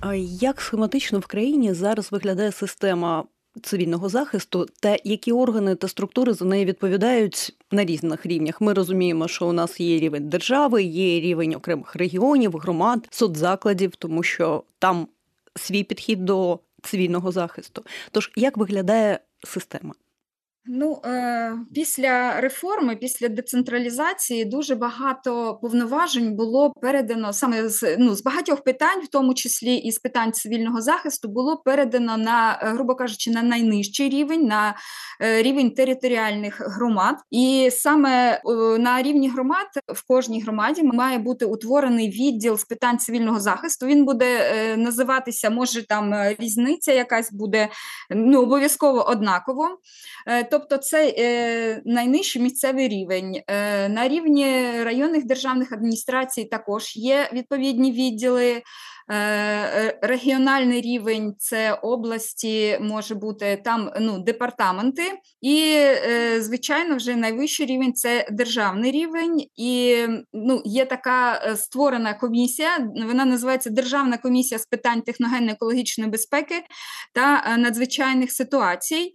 А 0.00 0.14
як 0.40 0.60
схематично 0.60 1.18
в 1.18 1.26
країні 1.26 1.74
зараз 1.74 2.12
виглядає 2.12 2.52
система 2.52 3.24
цивільного 3.62 4.08
захисту, 4.08 4.66
та 4.80 4.96
які 5.04 5.32
органи 5.32 5.74
та 5.74 5.88
структури 5.88 6.32
за 6.32 6.44
неї 6.44 6.64
відповідають 6.64 7.56
на 7.70 7.84
різних 7.84 8.26
рівнях. 8.26 8.60
Ми 8.60 8.72
розуміємо, 8.72 9.28
що 9.28 9.46
у 9.46 9.52
нас 9.52 9.80
є 9.80 10.00
рівень 10.00 10.28
держави, 10.28 10.82
є 10.82 11.20
рівень 11.20 11.54
окремих 11.54 11.96
регіонів, 11.96 12.56
громад, 12.56 13.08
соцзакладів, 13.10 13.96
тому 13.96 14.22
що 14.22 14.64
там 14.78 15.08
свій 15.56 15.84
підхід 15.84 16.24
до 16.24 16.58
цивільного 16.82 17.32
захисту. 17.32 17.84
Тож 18.10 18.32
як 18.36 18.56
виглядає 18.56 19.20
система? 19.44 19.94
Ну, 20.66 21.00
е, 21.04 21.58
після 21.74 22.40
реформи, 22.40 22.96
після 22.96 23.28
децентралізації, 23.28 24.44
дуже 24.44 24.74
багато 24.74 25.58
повноважень 25.62 26.36
було 26.36 26.72
передано 26.80 27.32
саме 27.32 27.68
з 27.68 27.96
ну 27.98 28.14
з 28.14 28.22
багатьох 28.22 28.64
питань, 28.64 29.00
в 29.00 29.08
тому 29.08 29.34
числі 29.34 29.74
і 29.76 29.92
з 29.92 29.98
питань 29.98 30.32
цивільного 30.32 30.80
захисту, 30.80 31.28
було 31.28 31.56
передано 31.56 32.16
на, 32.16 32.60
е, 32.62 32.66
грубо 32.66 32.94
кажучи, 32.94 33.30
на 33.30 33.42
найнижчий 33.42 34.08
рівень, 34.08 34.46
на 34.46 34.74
е, 35.22 35.42
рівень 35.42 35.70
територіальних 35.70 36.60
громад. 36.60 37.16
І 37.30 37.68
саме 37.72 38.42
на 38.78 39.02
рівні 39.02 39.28
громад 39.28 39.66
в 39.88 40.06
кожній 40.06 40.42
громаді 40.42 40.82
має 40.82 41.18
бути 41.18 41.44
утворений 41.44 42.10
відділ 42.10 42.58
з 42.58 42.64
питань 42.64 42.98
цивільного 42.98 43.40
захисту. 43.40 43.86
Він 43.86 44.04
буде 44.04 44.76
називатися, 44.76 45.50
може 45.50 45.86
там 45.86 46.14
різниця, 46.38 46.92
якась 46.92 47.32
буде 47.32 47.68
ну 48.10 48.42
обов'язково 48.42 49.08
однаково. 49.08 49.78
Тобто 50.50 50.76
це 50.76 51.14
е, 51.18 51.82
найнижчий 51.84 52.42
місцевий 52.42 52.88
рівень. 52.88 53.42
Е, 53.46 53.88
На 53.88 54.08
рівні 54.08 54.62
районних 54.82 55.26
державних 55.26 55.72
адміністрацій 55.72 56.44
також 56.44 56.96
є 56.96 57.30
відповідні 57.32 57.92
відділи. 57.92 58.62
Е, 59.12 59.98
регіональний 60.02 60.80
рівень 60.80 61.34
це 61.38 61.72
області, 61.72 62.78
може 62.80 63.14
бути 63.14 63.62
там 63.64 63.90
ну, 64.00 64.18
департаменти, 64.18 65.02
і, 65.40 65.62
е, 65.76 66.40
звичайно, 66.40 66.96
вже 66.96 67.16
найвищий 67.16 67.66
рівень 67.66 67.94
це 67.94 68.26
державний 68.30 68.90
рівень, 68.90 69.44
і 69.56 69.96
ну, 70.32 70.62
є 70.64 70.84
така 70.84 71.42
е, 71.44 71.56
створена 71.56 72.14
комісія, 72.14 72.90
вона 73.06 73.24
називається 73.24 73.70
Державна 73.70 74.18
комісія 74.18 74.58
з 74.58 74.66
питань 74.66 75.02
техногенно-екологічної 75.06 76.10
безпеки 76.10 76.54
та 77.14 77.56
надзвичайних 77.58 78.32
ситуацій. 78.32 79.12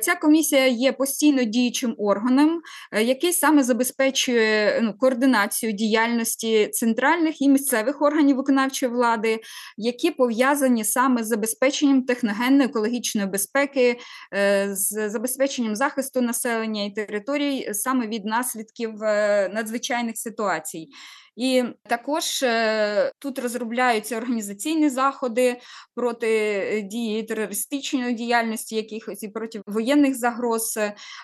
Ця 0.00 0.14
комісія 0.14 0.66
є 0.66 0.92
постійно 0.92 1.44
діючим 1.44 1.94
органом, 1.98 2.60
який 3.02 3.32
саме 3.32 3.62
забезпечує 3.62 4.80
ну, 4.82 4.94
координацію 4.98 5.72
діяльності 5.72 6.68
центральних 6.68 7.42
і 7.42 7.48
місцевих 7.48 8.02
органів 8.02 8.36
виконавчої 8.36 8.92
влади 8.92 9.31
які 9.76 10.10
пов'язані 10.10 10.84
саме 10.84 11.24
з 11.24 11.26
забезпеченням 11.26 12.02
техногенно-екологічної 12.02 13.30
безпеки, 13.30 13.98
е, 14.34 14.68
з 14.76 15.10
забезпеченням 15.10 15.76
захисту 15.76 16.20
населення 16.20 16.84
і 16.84 16.90
територій 16.90 17.74
саме 17.74 18.06
від 18.06 18.24
наслідків 18.24 19.02
е, 19.02 19.48
надзвичайних 19.54 20.18
ситуацій. 20.18 20.88
І 21.36 21.64
також 21.88 22.42
е, 22.42 23.12
тут 23.18 23.38
розробляються 23.38 24.16
організаційні 24.16 24.88
заходи 24.88 25.60
проти 25.94 26.28
е, 26.28 26.82
дії 26.82 27.22
терористичної 27.22 28.14
діяльності, 28.14 28.76
якихось 28.76 29.22
і 29.22 29.28
проти 29.28 29.62
воєнних 29.66 30.18
загроз, 30.18 30.78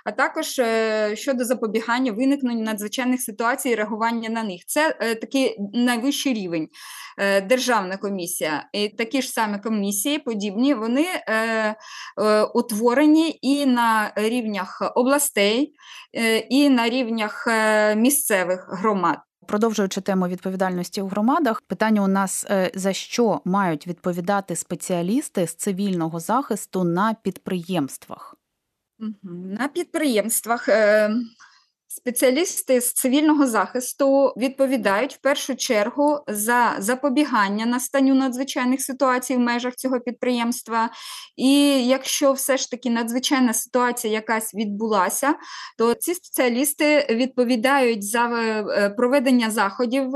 а 0.05 0.13
також 0.13 0.59
е, 0.59 1.17
щодо 1.17 1.45
запобігання 1.45 2.13
виникнення 2.13 2.65
надзвичайних 2.65 3.23
ситуацій 3.23 3.69
і 3.69 3.75
реагування 3.75 4.29
на 4.29 4.43
них. 4.43 4.63
Це 4.67 4.93
такий 5.21 5.57
найвищий 5.73 6.35
рівень 6.35 6.69
державна 7.43 7.97
комісія. 7.97 8.69
І 8.73 8.89
такі 8.89 9.23
ж 9.23 9.29
самі 9.29 9.59
комісії, 9.59 10.19
подібні, 10.19 10.75
вони 10.75 11.07
утворені 12.55 13.39
і 13.43 13.67
на 13.67 14.13
рівнях 14.17 14.93
областей, 14.95 15.75
і 16.51 16.69
на 16.69 16.89
рівнях 16.89 17.49
місцевих 17.97 18.69
громад. 18.73 19.19
Продовжуючи 19.47 20.01
тему 20.01 20.29
відповідальності 20.29 21.03
у 21.03 21.07
громадах, 21.07 21.61
питання 21.61 22.03
у 22.03 22.09
нас 22.09 22.47
е, 22.51 22.71
за 22.75 22.93
що 22.93 23.41
мають 23.45 23.87
відповідати 23.87 24.57
спеціалісти 24.57 25.47
з 25.47 25.55
цивільного 25.55 26.21
захисту 26.21 26.85
на 26.85 27.15
підприємствах? 27.15 28.37
На 29.23 29.69
підприємствах 29.69 30.69
е, 30.69 31.11
Спеціалісти 31.91 32.81
з 32.81 32.93
цивільного 32.93 33.47
захисту 33.47 34.35
відповідають 34.37 35.15
в 35.15 35.19
першу 35.19 35.57
чергу 35.57 36.19
за 36.27 36.77
запобігання 36.79 37.67
настанню 37.67 38.15
надзвичайних 38.15 38.83
ситуацій 38.83 39.37
в 39.37 39.39
межах 39.39 39.75
цього 39.75 40.01
підприємства. 40.01 40.91
І 41.37 41.53
якщо 41.87 42.33
все 42.33 42.57
ж 42.57 42.71
таки 42.71 42.91
надзвичайна 42.91 43.53
ситуація 43.53 44.13
якась 44.13 44.55
відбулася, 44.55 45.35
то 45.79 45.95
ці 45.95 46.15
спеціалісти 46.15 47.07
відповідають 47.11 48.11
за 48.11 48.25
е, 48.29 48.91
проведення 48.91 49.51
заходів 49.51 50.11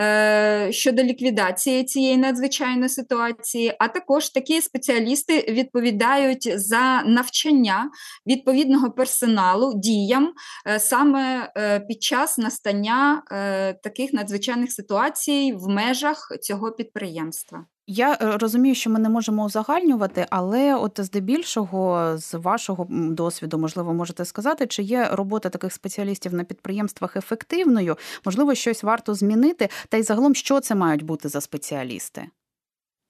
е, 0.00 0.68
щодо 0.72 1.02
ліквідації 1.02 1.84
цієї 1.84 2.16
надзвичайної 2.16 2.88
ситуації, 2.88 3.74
а 3.78 3.88
також 3.88 4.28
такі 4.28 4.60
спеціалісти 4.60 5.46
відповідають 5.48 6.60
за 6.60 7.02
навчання 7.02 7.90
відповідного 8.26 8.90
персоналу 8.90 9.72
діям 9.74 10.32
е, 10.66 10.80
саме 10.80 11.07
саме 11.08 11.52
е, 11.56 11.80
під 11.80 12.02
час 12.02 12.38
настання 12.38 13.22
е, 13.32 13.74
таких 13.74 14.12
надзвичайних 14.12 14.72
ситуацій 14.72 15.52
в 15.56 15.68
межах 15.68 16.32
цього 16.40 16.72
підприємства. 16.72 17.64
Я 17.86 18.12
е, 18.12 18.36
розумію, 18.36 18.74
що 18.74 18.90
ми 18.90 18.98
не 18.98 19.08
можемо 19.08 19.44
узагальнювати, 19.44 20.26
але 20.30 20.74
от 20.74 21.00
здебільшого, 21.02 22.12
з 22.18 22.34
вашого 22.34 22.86
досвіду, 22.90 23.58
можливо, 23.58 23.94
можете 23.94 24.24
сказати, 24.24 24.66
чи 24.66 24.82
є 24.82 25.08
робота 25.12 25.48
таких 25.48 25.72
спеціалістів 25.72 26.34
на 26.34 26.44
підприємствах 26.44 27.16
ефективною, 27.16 27.96
можливо, 28.24 28.54
щось 28.54 28.82
варто 28.82 29.14
змінити, 29.14 29.68
та 29.88 29.96
й 29.96 30.02
загалом, 30.02 30.34
що 30.34 30.60
це 30.60 30.74
мають 30.74 31.02
бути 31.02 31.28
за 31.28 31.40
спеціалісти? 31.40 32.28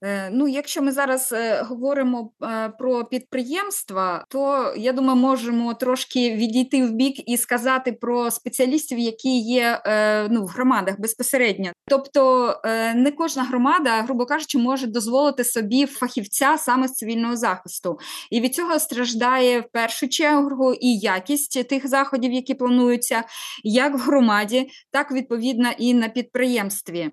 Е, 0.04 0.30
ну, 0.32 0.48
якщо 0.48 0.82
ми 0.82 0.92
зараз 0.92 1.32
е, 1.32 1.62
говоримо 1.62 2.32
е, 2.42 2.68
про 2.78 3.04
підприємства, 3.04 4.24
то 4.28 4.74
я 4.76 4.92
думаю, 4.92 5.16
можемо 5.16 5.74
трошки 5.74 6.34
відійти 6.34 6.86
в 6.86 6.92
бік 6.92 7.28
і 7.28 7.36
сказати 7.36 7.92
про 7.92 8.30
спеціалістів, 8.30 8.98
які 8.98 9.38
є 9.38 9.82
ну, 10.30 10.44
в 10.44 10.46
громадах 10.46 11.00
безпосередньо. 11.00 11.72
Тобто 11.88 12.54
не 12.94 13.12
кожна 13.16 13.44
громада, 13.44 14.02
грубо 14.02 14.26
кажучи, 14.26 14.58
може 14.58 14.86
дозволити 14.86 15.44
собі 15.44 15.86
фахівця 15.86 16.56
саме 16.58 16.88
з 16.88 16.92
цивільного 16.92 17.36
захисту, 17.36 17.98
і 18.30 18.40
від 18.40 18.54
цього 18.54 18.78
страждає 18.78 19.60
в 19.60 19.64
першу 19.72 20.08
чергу 20.08 20.74
і 20.74 20.98
якість 20.98 21.68
тих 21.68 21.88
заходів, 21.88 22.32
які 22.32 22.54
плануються, 22.54 23.24
як 23.64 23.94
в 23.94 23.98
громаді, 23.98 24.68
так 24.90 25.12
відповідно 25.12 25.70
і 25.78 25.94
на 25.94 26.08
підприємстві. 26.08 27.10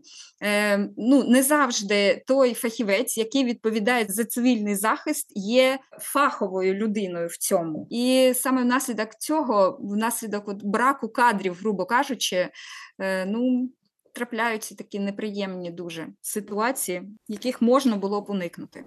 Ну, 0.97 1.23
Не 1.27 1.43
завжди 1.43 2.23
той 2.27 2.53
фахівець, 2.53 2.74
фахівець, 2.75 3.17
який 3.17 3.45
відповідає 3.45 4.05
за 4.09 4.25
цивільний 4.25 4.75
захист, 4.75 5.31
є 5.35 5.79
фаховою 5.99 6.73
людиною 6.73 7.27
в 7.27 7.37
цьому. 7.37 7.87
І 7.89 8.33
саме 8.35 8.63
внаслідок 8.63 9.15
цього, 9.19 9.79
внаслідок 9.81 10.47
от 10.47 10.63
браку 10.63 11.09
кадрів, 11.09 11.57
грубо 11.61 11.85
кажучи, 11.85 12.49
е, 12.99 13.25
ну. 13.25 13.69
Трапляються 14.13 14.75
такі 14.75 14.99
неприємні 14.99 15.71
дуже 15.71 16.07
ситуації, 16.21 17.01
яких 17.27 17.61
можна 17.61 17.97
було 17.97 18.21
б 18.21 18.29
уникнути. 18.29 18.83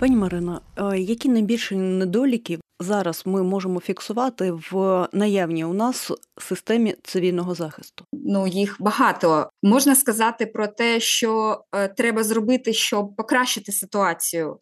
Пані 0.00 0.16
Марина, 0.16 0.60
які 0.96 1.28
найбільші 1.28 1.76
недоліки 1.76 2.58
зараз 2.80 3.22
ми 3.26 3.42
можемо 3.42 3.80
фіксувати 3.80 4.52
в 4.70 5.08
наявній 5.12 5.64
у 5.64 5.72
нас 5.72 6.12
системі 6.38 6.94
цивільного 7.02 7.54
захисту? 7.54 8.04
Ну 8.12 8.46
їх 8.46 8.76
багато 8.80 9.50
можна 9.62 9.94
сказати 9.94 10.46
про 10.46 10.66
те, 10.66 11.00
що 11.00 11.60
е, 11.72 11.88
треба 11.88 12.24
зробити, 12.24 12.72
щоб 12.72 13.16
покращити 13.16 13.72
ситуацію, 13.72 14.58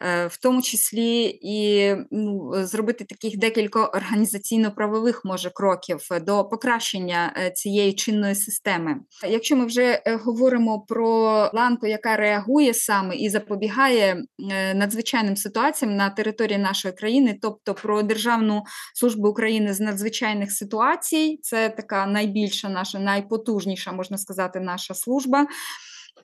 е, 0.00 0.26
в 0.26 0.36
тому 0.36 0.62
числі 0.62 1.38
і 1.42 1.94
ну, 2.10 2.50
зробити 2.54 3.04
таких 3.04 3.38
декілька 3.38 3.86
організаційно-правових 3.86 5.24
може 5.24 5.50
кроків 5.50 6.00
до 6.22 6.44
покращення 6.44 7.34
е, 7.36 7.50
цієї 7.50 7.92
чинної 7.92 8.34
системи. 8.34 8.96
Якщо 9.28 9.56
ми 9.56 9.66
вже 9.66 10.02
е, 10.06 10.16
говоримо 10.16 10.80
про 10.80 11.20
ланку, 11.54 11.86
яка 11.86 12.16
реагує 12.16 12.74
саме 12.74 13.16
і 13.16 13.30
запобігає 13.30 14.24
е, 14.50 14.74
надзвичайним 14.74 15.36
ситуаціям 15.36 15.96
на 15.96 16.10
території 16.10 16.58
нашої 16.58 16.94
країни, 16.94 17.38
тобто 17.64 17.82
про 17.82 18.02
Державну 18.02 18.62
службу 18.94 19.28
України 19.28 19.74
з 19.74 19.80
надзвичайних 19.80 20.52
ситуацій, 20.52 21.38
це 21.42 21.68
така 21.68 22.06
найбільша 22.06 22.68
наша, 22.68 22.98
найпотужніша, 22.98 23.92
можна 23.92 24.18
сказати, 24.18 24.60
наша 24.60 24.94
служба. 24.94 25.46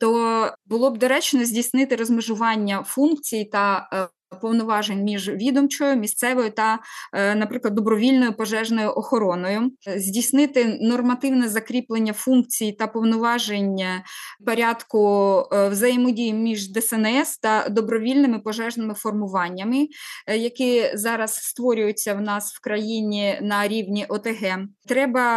То 0.00 0.52
було 0.66 0.90
б 0.90 0.98
доречно 0.98 1.44
здійснити 1.44 1.96
розмежування 1.96 2.82
функцій 2.82 3.44
та 3.44 3.88
повноважень 4.40 5.02
між 5.02 5.28
відомчою, 5.28 5.96
місцевою 5.96 6.50
та, 6.50 6.78
е, 7.12 7.34
наприклад, 7.34 7.74
добровільною 7.74 8.32
пожежною 8.32 8.90
охороною, 8.90 9.70
здійснити 9.96 10.78
нормативне 10.80 11.48
закріплення 11.48 12.12
функцій 12.12 12.72
та 12.72 12.86
повноважень 12.86 13.80
порядку 14.46 15.42
е, 15.52 15.68
взаємодії 15.68 16.32
між 16.32 16.72
ДСНС 16.72 17.38
та 17.42 17.68
добровільними 17.68 18.38
пожежними 18.38 18.94
формуваннями, 18.94 19.88
е, 20.26 20.36
які 20.36 20.90
зараз 20.94 21.34
створюються 21.34 22.14
в 22.14 22.20
нас 22.20 22.54
в 22.54 22.60
країні 22.60 23.38
на 23.42 23.68
рівні 23.68 24.06
ОТГ. 24.08 24.58
Треба 24.86 25.28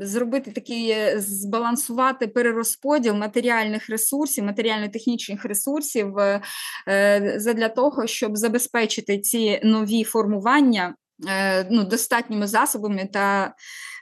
зробити 0.00 0.50
такий 0.50 0.90
е, 0.90 1.14
збалансувати 1.20 2.26
перерозподіл 2.26 3.14
матеріальних 3.14 3.90
ресурсів, 3.90 4.44
матеріально-технічних 4.44 5.44
ресурсів 5.44 6.18
е, 6.18 6.42
е, 6.88 7.54
для 7.54 7.68
того, 7.68 8.06
щоб 8.06 8.36
забезпечити 8.36 9.18
ці 9.18 9.60
нові 9.64 10.04
формування 10.04 10.94
ну, 11.70 11.84
достатніми 11.84 12.46
засобами 12.46 13.08
та 13.12 13.54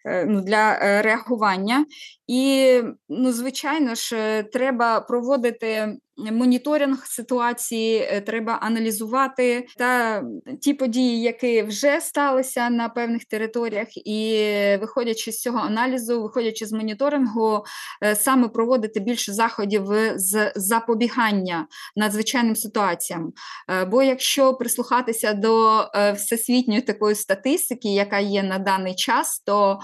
ну, 0.04 0.40
для 0.40 0.78
реагування. 1.02 1.86
І, 2.26 2.80
ну, 3.08 3.32
звичайно 3.32 3.94
ж, 3.94 4.42
треба 4.52 5.00
проводити 5.00 5.98
моніторинг 6.18 7.06
ситуації, 7.06 7.98
е, 7.98 8.20
треба 8.20 8.52
аналізувати 8.52 9.66
та 9.76 10.22
ті 10.60 10.74
події, 10.74 11.20
які 11.20 11.62
вже 11.62 12.00
сталися 12.00 12.70
на 12.70 12.88
певних 12.88 13.24
територіях, 13.24 13.88
і 13.94 14.46
виходячи 14.80 15.32
з 15.32 15.40
цього 15.40 15.58
аналізу, 15.58 16.22
виходячи 16.22 16.66
з 16.66 16.72
моніторингу, 16.72 17.64
е, 18.04 18.16
саме 18.16 18.48
проводити 18.48 19.00
більше 19.00 19.32
заходів 19.32 19.84
з 20.16 20.52
запобігання 20.54 21.66
надзвичайним 21.96 22.56
ситуаціям. 22.56 23.32
Е, 23.70 23.84
бо 23.84 24.02
якщо 24.02 24.54
прислухатися 24.54 25.32
до 25.32 25.84
всесвітньої 26.14 26.80
такої 26.80 27.14
статистики, 27.14 27.88
яка 27.88 28.18
є 28.18 28.42
на 28.42 28.58
даний 28.58 28.94
час, 28.94 29.42
то 29.46 29.80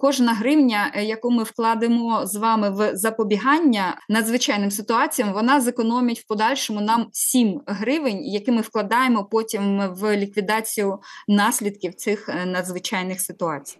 кожна 0.00 0.32
гривня, 0.32 0.92
яку 0.96 1.30
ми 1.30 1.42
вкладемо 1.42 2.26
з 2.26 2.36
вами 2.36 2.70
в 2.70 2.96
запобігання 2.96 3.98
надзвичайним 4.08 4.70
ситуаціям, 4.70 5.32
вона 5.32 5.46
вона 5.46 5.60
зекономить 5.60 6.20
в 6.20 6.26
подальшому 6.26 6.80
нам 6.80 7.06
7 7.12 7.60
гривень, 7.66 8.24
які 8.24 8.52
ми 8.52 8.60
вкладаємо 8.60 9.24
потім 9.24 9.94
в 9.94 10.16
ліквідацію 10.16 10.98
наслідків 11.28 11.94
цих 11.94 12.28
е, 12.28 12.46
надзвичайних 12.46 13.20
ситуацій. 13.20 13.78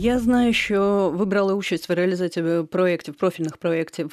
Я 0.00 0.18
знаю, 0.18 0.52
що 0.52 1.10
ви 1.14 1.24
брали 1.24 1.54
участь 1.54 1.88
в 1.88 1.92
реалізації 1.92 2.62
проєктів, 2.62 3.14
профільних 3.14 3.56
проєктів 3.56 4.08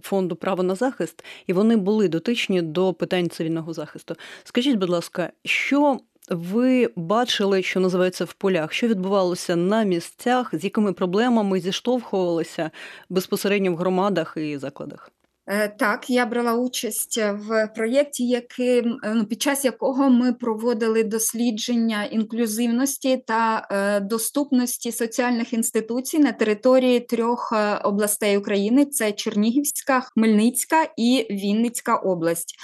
фонду 0.00 0.36
право 0.36 0.62
на 0.62 0.74
захист, 0.74 1.24
і 1.46 1.52
вони 1.52 1.76
були 1.76 2.08
дотичні 2.08 2.62
до 2.62 2.92
питань 2.92 3.30
цивільного 3.30 3.72
захисту. 3.72 4.14
Скажіть, 4.44 4.76
будь 4.76 4.88
ласка, 4.88 5.30
що 5.44 5.98
ви 6.30 6.90
бачили, 6.96 7.62
що 7.62 7.80
називається 7.80 8.24
в 8.24 8.32
полях, 8.32 8.72
що 8.72 8.88
відбувалося 8.88 9.56
на 9.56 9.82
місцях, 9.82 10.50
з 10.52 10.64
якими 10.64 10.92
проблемами 10.92 11.60
зіштовхувалися 11.60 12.70
безпосередньо 13.08 13.72
в 13.72 13.76
громадах 13.76 14.34
і 14.36 14.58
закладах? 14.58 15.10
Е, 15.50 15.68
так, 15.68 16.10
я 16.10 16.26
брала 16.26 16.54
участь 16.54 17.18
в 17.18 17.66
проєкті, 17.76 18.42
е, 18.60 18.82
ну, 19.14 19.24
під 19.24 19.42
час 19.42 19.64
якого 19.64 20.10
ми 20.10 20.32
проводили 20.32 21.04
дослідження 21.04 22.04
інклюзивності 22.04 23.22
та 23.26 23.68
е, 23.70 24.00
доступності 24.00 24.92
соціальних 24.92 25.52
інституцій 25.52 26.18
на 26.18 26.32
території 26.32 27.00
трьох 27.00 27.52
е, 27.52 27.76
областей 27.76 28.38
України: 28.38 28.86
це 28.86 29.12
Чернігівська, 29.12 30.00
Хмельницька 30.00 30.86
і 30.96 31.26
Вінницька 31.30 31.96
область. 31.96 32.54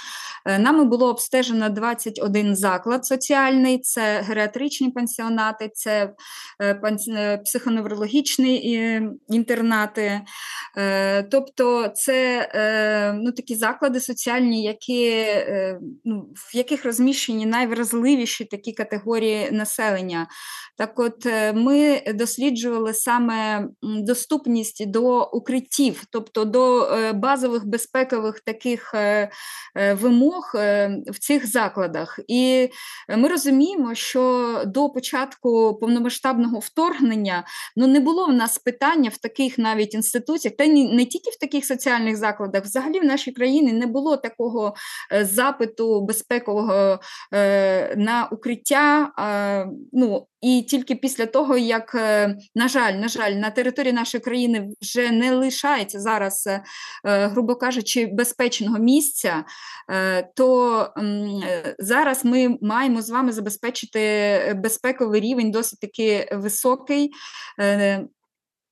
Е, 0.45 0.59
нами 0.59 0.85
було 0.85 1.09
обстежено 1.09 1.69
21 1.69 2.55
заклад 2.55 3.05
соціальний: 3.05 3.79
це 3.79 4.21
геріатричні 4.21 4.91
пансіонати, 4.91 5.71
це 5.73 6.13
е, 6.61 7.39
психоневрологічні 7.45 9.01
інтернати, 9.27 10.21
тобто 11.31 11.87
це 11.95 12.49
ну, 13.13 13.31
такі 13.31 13.55
заклади 13.55 13.99
соціальні, 13.99 14.63
які, 14.63 15.05
е, 15.07 15.79
ну, 16.05 16.29
в 16.35 16.55
яких 16.55 16.85
розміщені 16.85 17.45
найвразливіші 17.45 18.45
такі 18.45 18.71
категорії 18.71 19.51
населення. 19.51 20.27
Так, 20.77 20.99
от 20.99 21.25
е, 21.25 21.53
ми 21.53 22.01
досліджували 22.13 22.93
саме 22.93 23.67
доступність 23.81 24.89
до 24.89 25.23
укриттів, 25.23 26.03
тобто 26.09 26.45
до 26.45 26.83
е, 26.83 27.13
базових 27.13 27.65
безпекових 27.65 28.39
таких 28.39 28.95
вимог 29.93 30.51
в 31.07 31.19
цих 31.19 31.47
закладах. 31.47 32.19
І 32.27 32.69
ми 33.17 33.27
розуміємо, 33.27 33.95
що 33.95 34.63
до 34.65 34.89
початку 34.89 35.77
повномасштабного 35.81 36.59
вторгнення 36.59 37.43
ну, 37.75 37.87
не 37.87 37.99
було 37.99 38.25
в 38.25 38.33
нас 38.33 38.57
питання 38.57 39.09
в 39.13 39.17
таких 39.17 39.57
навіть 39.57 39.93
інституціях, 39.93 40.55
та 40.57 40.67
не 40.67 41.05
тільки 41.05 41.29
в 41.29 41.39
таких 41.39 41.65
соціальних 41.65 42.15
закладах 42.15 42.64
взагалі 42.65 42.99
в 42.99 43.05
нашій 43.05 43.31
країні 43.31 43.73
не 43.73 43.85
було 43.85 44.17
такого 44.17 44.75
е, 45.13 45.25
запиту 45.25 46.01
безпекового 46.01 46.99
е, 47.33 47.95
на 47.95 48.29
укриття. 48.31 49.11
ну, 49.93 50.27
і 50.41 50.61
тільки 50.61 50.95
після 50.95 51.25
того, 51.25 51.57
як, 51.57 51.95
е, 51.95 52.37
на 52.55 52.67
жаль, 52.67 52.93
на 52.93 53.07
жаль, 53.07 53.31
на 53.31 53.49
території 53.49 53.93
нашої 53.93 54.21
країни 54.21 54.67
вже 54.81 55.11
не 55.11 55.35
лишається 55.35 55.99
зараз, 55.99 56.49
грубо 57.03 57.55
кажучи, 57.55 58.05
безпечного 58.13 58.79
місця, 58.79 59.43
то 60.35 60.89
зараз 61.79 62.25
ми 62.25 62.57
маємо 62.61 63.01
з 63.01 63.09
вами 63.09 63.31
забезпечити 63.31 63.99
безпековий 64.63 65.21
рівень 65.21 65.51
досить 65.51 65.79
таки 65.79 66.29
високий 66.33 67.11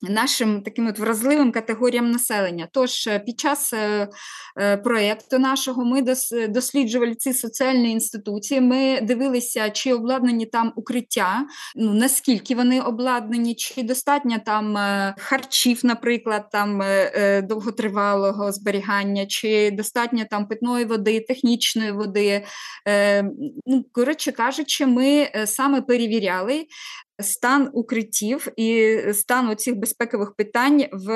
нашим 0.09 0.61
таким 0.61 0.87
от 0.87 0.99
вразливим 0.99 1.51
категоріям 1.51 2.11
населення. 2.11 2.67
Тож 2.71 3.07
е, 3.07 3.19
під 3.19 3.39
час 3.39 3.73
е, 3.73 4.07
е, 4.59 4.77
проєкту 4.77 5.39
нашого 5.39 5.85
ми 5.85 6.01
досліджували 6.49 7.15
ці 7.15 7.33
соціальні 7.33 7.91
інституції. 7.91 8.61
Ми 8.61 9.01
дивилися, 9.01 9.69
чи 9.69 9.93
обладнані 9.93 10.45
там 10.45 10.73
укриття, 10.75 11.45
ну 11.75 11.93
наскільки 11.93 12.55
вони 12.55 12.81
обладнані, 12.81 13.55
чи 13.55 13.83
достатньо 13.83 14.37
там 14.45 14.77
харчів, 15.17 15.79
наприклад, 15.83 16.49
там 16.51 16.81
довготривалого 17.43 18.51
зберігання, 18.51 19.25
чи 19.25 19.71
достатньо 19.71 20.25
там 20.29 20.47
питної 20.47 20.85
води, 20.85 21.19
технічної 21.19 21.91
води. 21.91 22.45
Ну, 23.65 23.85
Коротше 23.91 24.31
кажучи, 24.31 24.85
ми 24.85 25.29
саме 25.45 25.81
перевіряли 25.81 26.65
стан 27.21 27.69
укриттів 27.73 28.47
і 28.57 28.97
стан 29.13 29.49
оцих 29.49 29.75
безпекових 29.75 30.35
питань 30.35 30.85
в 30.91 31.11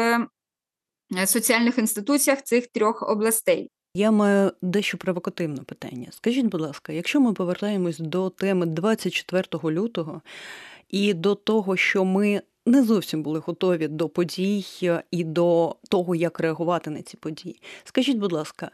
е, 1.18 1.28
соціальних 1.28 1.78
інституціях 1.78 2.44
цих 2.44 2.68
трьох 2.68 3.10
областей. 3.10 3.70
Я 3.94 4.12
маю 4.12 4.52
дещо 4.62 4.98
провокативне 4.98 5.64
питання. 5.64 6.08
Скажіть, 6.12 6.46
будь 6.46 6.62
ласка, 6.62 6.94
якщо 6.94 7.22
ми 7.22 7.34
повертаємось 7.34 8.00
до 8.00 8.30
теми 8.30 8.66
24 8.66 9.44
лютого 9.64 10.22
і 10.90 11.14
до 11.14 11.36
того, 11.36 11.78
що 11.78 12.06
ми 12.06 12.42
не 12.66 12.84
зовсім 12.84 13.24
були 13.24 13.40
готові 13.40 13.88
до 13.88 14.10
подій 14.10 14.66
і 15.12 15.24
до 15.24 15.76
того, 15.90 16.16
як 16.16 16.40
реагувати 16.40 16.90
на 16.90 17.02
ці 17.02 17.18
події. 17.18 17.62
Скажіть, 17.84 18.18
будь 18.18 18.32
ласка, 18.32 18.72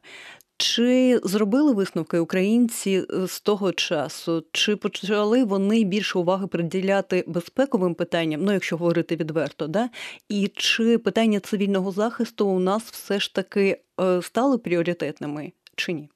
чи 0.64 1.22
зробили 1.24 1.74
висновки 1.74 2.20
українці 2.20 3.06
е, 3.14 3.28
з 3.28 3.42
того 3.42 3.72
часу? 3.72 4.44
Чи 4.52 4.76
почали 4.76 5.44
вони 5.44 5.84
більше 5.84 6.20
уваги 6.20 6.48
приділяти 6.48 7.24
безпековим 7.28 7.96
питанням, 7.96 8.42
ну 8.44 8.52
якщо 8.52 8.78
говорити 8.78 9.16
відверто, 9.16 9.68
да? 9.68 9.90
і 10.30 10.52
чи 10.56 10.98
питання 10.98 11.40
цивільного 11.40 11.92
захисту 11.92 12.48
у 12.48 12.60
нас 12.60 12.84
все 12.84 13.20
ж 13.20 13.36
таки 13.36 13.82
е, 14.02 14.22
стали 14.22 14.58
пріоритетними 14.58 15.52
чи 15.76 15.94
ні? 15.94 16.10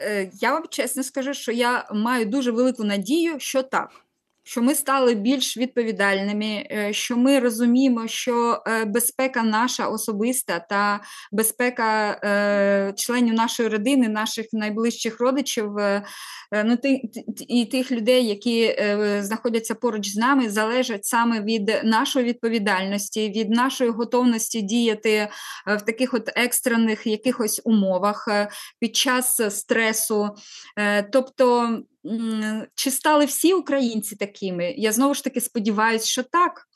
Е, 0.00 0.30
я 0.40 0.52
вам 0.52 0.64
чесно 0.70 1.02
скажу, 1.02 1.34
що 1.34 1.52
я 1.52 1.88
маю 1.94 2.26
дуже 2.26 2.50
велику 2.50 2.84
надію, 2.84 3.40
що 3.40 3.62
так 3.62 3.90
що 4.44 4.62
ми 4.62 4.74
стали 4.74 5.14
більш 5.14 5.56
відповідальними, 5.56 6.66
е, 6.70 6.92
що 6.92 7.16
ми 7.16 7.38
розуміємо, 7.38 8.08
що 8.08 8.62
е, 8.66 8.84
безпека 8.84 9.42
наша 9.42 9.86
особиста 9.88 10.58
та 10.58 11.00
безпека 11.32 12.10
е, 12.24 12.92
членів 12.96 13.34
нашої 13.34 13.68
родини, 13.68 14.08
наших 14.08 14.46
найближчих 14.52 15.20
родичів, 15.20 15.72
ну 16.64 16.78
і 17.48 17.66
тих 17.66 17.92
людей, 17.92 18.26
які 18.26 18.76
знаходяться 19.20 19.74
поруч 19.74 20.08
з 20.08 20.16
нами, 20.16 20.50
залежать 20.50 21.04
саме 21.04 21.40
від 21.40 21.80
нашої 21.84 22.24
відповідальності, 22.24 23.30
від 23.30 23.50
нашої 23.50 23.90
готовності 23.90 24.62
діяти 24.62 25.28
в 25.66 25.80
таких 25.80 26.14
от 26.14 26.30
екстрених 26.36 27.06
якихось 27.06 27.60
умовах 27.64 28.28
під 28.80 28.96
час 28.96 29.56
стресу. 29.56 30.28
Тобто 31.12 31.78
чи 32.74 32.90
стали 32.90 33.24
всі 33.24 33.54
українці 33.54 34.16
такими? 34.16 34.74
Я 34.76 34.92
знову 34.92 35.14
ж 35.14 35.24
таки 35.24 35.40
сподіваюся, 35.40 36.06
що 36.06 36.22
так. 36.22 36.66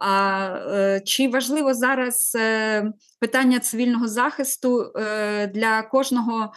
А 0.00 0.46
е, 0.72 1.00
чи 1.04 1.28
важливо 1.28 1.74
зараз 1.74 2.32
е, 2.36 2.92
питання 3.20 3.58
цивільного 3.58 4.08
захисту 4.08 4.92
е, 4.96 5.46
для 5.46 5.82
кожного 5.82 6.52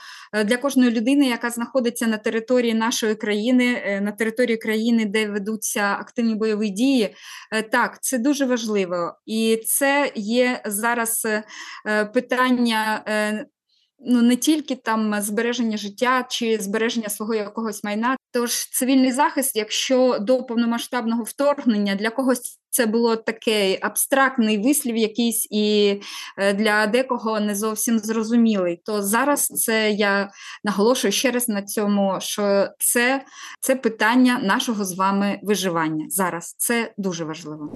для 0.45 0.57
кожної 0.57 0.91
людини, 0.91 1.27
яка 1.27 1.49
знаходиться 1.49 2.07
на 2.07 2.17
території 2.17 2.73
нашої 2.73 3.15
країни, 3.15 3.99
на 4.03 4.11
території 4.11 4.57
країни, 4.57 5.05
де 5.05 5.27
ведуться 5.27 5.97
активні 5.99 6.35
бойові 6.35 6.69
дії? 6.69 7.15
Так, 7.71 8.03
це 8.03 8.17
дуже 8.17 8.45
важливо, 8.45 9.13
і 9.25 9.61
це 9.65 10.11
є 10.15 10.61
зараз 10.65 11.27
питання 12.13 13.03
ну 14.05 14.21
не 14.21 14.35
тільки 14.35 14.75
там 14.75 15.21
збереження 15.21 15.77
життя 15.77 16.25
чи 16.29 16.57
збереження 16.61 17.09
свого 17.09 17.33
якогось 17.33 17.83
майна. 17.83 18.17
Тож 18.31 18.69
цивільний 18.69 19.11
захист, 19.11 19.55
якщо 19.55 20.17
до 20.19 20.43
повномасштабного 20.43 21.23
вторгнення 21.23 21.95
для 21.95 22.09
когось 22.09 22.59
це 22.69 22.85
було 22.85 23.15
такий 23.15 23.79
абстрактний 23.81 24.57
вислів, 24.57 24.97
якийсь 24.97 25.47
і 25.51 25.99
е, 26.37 26.53
для 26.53 26.87
декого 26.87 27.39
не 27.39 27.55
зовсім 27.55 27.99
зрозумілий, 27.99 28.81
то 28.85 29.03
зараз 29.03 29.45
це 29.45 29.91
я 29.91 30.29
наголошую 30.63 31.11
ще 31.11 31.31
раз 31.31 31.49
на 31.49 31.61
цьому, 31.61 32.17
що 32.21 32.67
це, 32.79 33.25
це 33.59 33.75
питання 33.75 34.39
нашого 34.43 34.85
з 34.85 34.95
вами 34.95 35.39
виживання. 35.43 36.05
Зараз 36.09 36.55
це 36.57 36.93
дуже 36.97 37.25
важливо. 37.25 37.71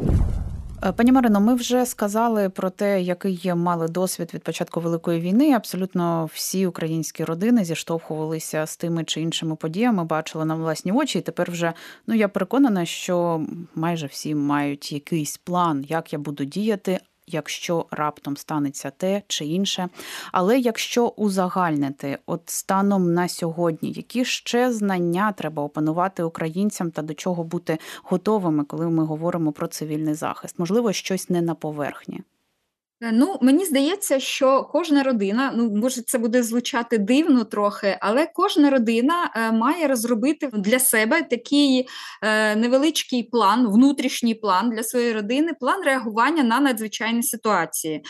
Е, 0.86 0.92
пані 0.92 1.12
Марино, 1.12 1.40
ми 1.42 1.56
вже 1.56 1.86
сказали 1.86 2.50
про 2.50 2.70
те, 2.70 3.02
який 3.02 3.34
є 3.34 3.56
мали 3.56 3.88
досвід 3.88 4.32
від 4.34 4.44
початку 4.44 4.80
великої 4.80 5.22
війни. 5.22 5.54
Абсолютно 5.54 6.30
всі 6.34 6.68
українські 6.68 7.24
родини 7.24 7.66
зіштовхувалися 7.66 8.66
з 8.66 8.78
тими 8.78 9.04
чи 9.04 9.22
іншими 9.22 9.56
подіями, 9.56 10.04
бачили 10.04 10.46
на 10.46 10.56
власні 10.56 10.92
очі. 10.92 11.20
І 11.20 11.22
тепер 11.22 11.52
вже 11.52 11.74
ну 12.08 12.16
я 12.16 12.28
переконана, 12.28 12.86
що 12.86 13.46
майже 13.76 14.08
всі 14.08 14.36
мають 14.36 14.92
якийсь 14.92 15.38
план, 15.38 15.86
як 15.88 16.14
я 16.14 16.20
буду 16.20 16.46
діяти 16.46 17.00
якщо 17.28 17.86
раптом 17.92 18.38
станеться 18.38 18.90
те 18.90 19.22
чи 19.28 19.46
інше. 19.46 19.90
Але 20.32 20.60
якщо 20.60 21.08
узагальнити, 21.08 22.18
от 22.26 22.42
станом 22.46 23.14
на 23.14 23.28
сьогодні, 23.28 23.92
які 23.92 24.26
ще 24.26 24.74
знання 24.74 25.32
треба 25.32 25.64
опанувати 25.64 26.24
українцям 26.24 26.92
та 26.92 27.02
до 27.02 27.14
чого 27.14 27.44
бути 27.44 27.78
готовими, 28.04 28.64
коли 28.64 28.90
ми 28.90 29.06
говоримо 29.06 29.52
про 29.52 29.68
цивільний 29.68 30.14
захист, 30.14 30.60
можливо, 30.60 30.94
щось 30.94 31.30
не 31.30 31.42
на 31.42 31.56
поверхні. 31.56 32.22
Е, 33.04 33.12
ну, 33.12 33.38
мені 33.42 33.66
здається, 33.66 34.20
що 34.20 34.70
кожна 34.72 35.04
родина, 35.04 35.54
ну 35.56 35.72
може 35.72 36.02
це 36.02 36.18
буде 36.18 36.44
звучати 36.44 36.98
дивно 36.98 37.44
трохи, 37.44 37.98
але 38.02 38.28
кожна 38.34 38.70
родина 38.70 39.32
е, 39.36 39.52
має 39.52 39.88
розробити 39.88 40.50
для 40.54 40.80
себе 40.80 41.22
такий 41.22 41.88
е, 42.22 42.56
невеличкий 42.56 43.24
план, 43.24 43.68
внутрішній 43.68 44.36
план 44.36 44.70
для 44.70 44.84
своєї 44.84 45.14
родини, 45.14 45.52
план 45.60 45.84
реагування 45.86 46.44
на 46.44 46.60
надзвичайні 46.60 47.24
ситуації. 47.24 48.04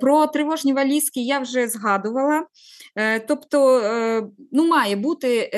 Про 0.00 0.26
тривожні 0.26 0.72
валізки 0.72 1.20
я 1.20 1.38
вже 1.38 1.68
згадувала. 1.68 2.46
Тобто, 3.28 3.80
ну, 4.52 4.68
має 4.68 4.96
бути 4.96 5.50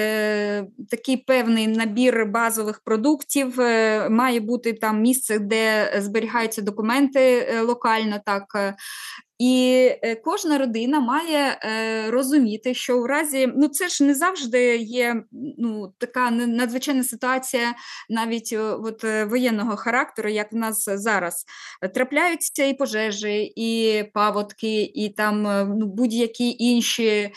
такий 0.90 1.16
певний 1.16 1.66
набір 1.66 2.26
базових 2.26 2.80
продуктів, 2.84 3.58
має 4.10 4.40
бути 4.40 4.72
там 4.72 5.00
місце, 5.00 5.38
де 5.38 5.92
зберігаються 5.98 6.62
документи 6.62 7.48
локально. 7.66 8.20
так, 8.26 8.53
época 8.54 8.76
і 9.38 9.90
е, 10.02 10.14
кожна 10.14 10.58
родина 10.58 11.00
має 11.00 11.58
е, 11.62 12.10
розуміти, 12.10 12.74
що 12.74 12.98
в 13.00 13.06
разі 13.06 13.52
ну 13.56 13.68
це 13.68 13.88
ж 13.88 14.04
не 14.04 14.14
завжди 14.14 14.76
є 14.76 15.22
ну 15.58 15.92
така 15.98 16.30
надзвичайна 16.30 17.04
ситуація, 17.04 17.74
навіть 18.10 18.52
от 18.58 19.04
воєнного 19.04 19.76
характеру, 19.76 20.28
як 20.28 20.52
в 20.52 20.56
нас 20.56 20.84
зараз. 20.88 21.44
Трапляються 21.94 22.64
і 22.64 22.74
пожежі, 22.74 23.52
і 23.56 24.02
паводки, 24.14 24.82
і 24.82 25.08
там 25.08 25.42
ну, 25.78 25.86
будь-які 25.86 26.56
інші 26.58 27.30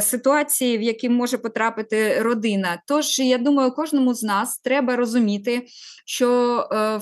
ситуації, 0.00 0.78
в 0.78 0.82
які 0.82 1.08
може 1.08 1.38
потрапити 1.38 2.22
родина. 2.22 2.82
Тож 2.86 3.18
я 3.18 3.38
думаю, 3.38 3.70
кожному 3.70 4.14
з 4.14 4.22
нас 4.22 4.58
треба 4.58 4.96
розуміти, 4.96 5.66
що 6.06 6.28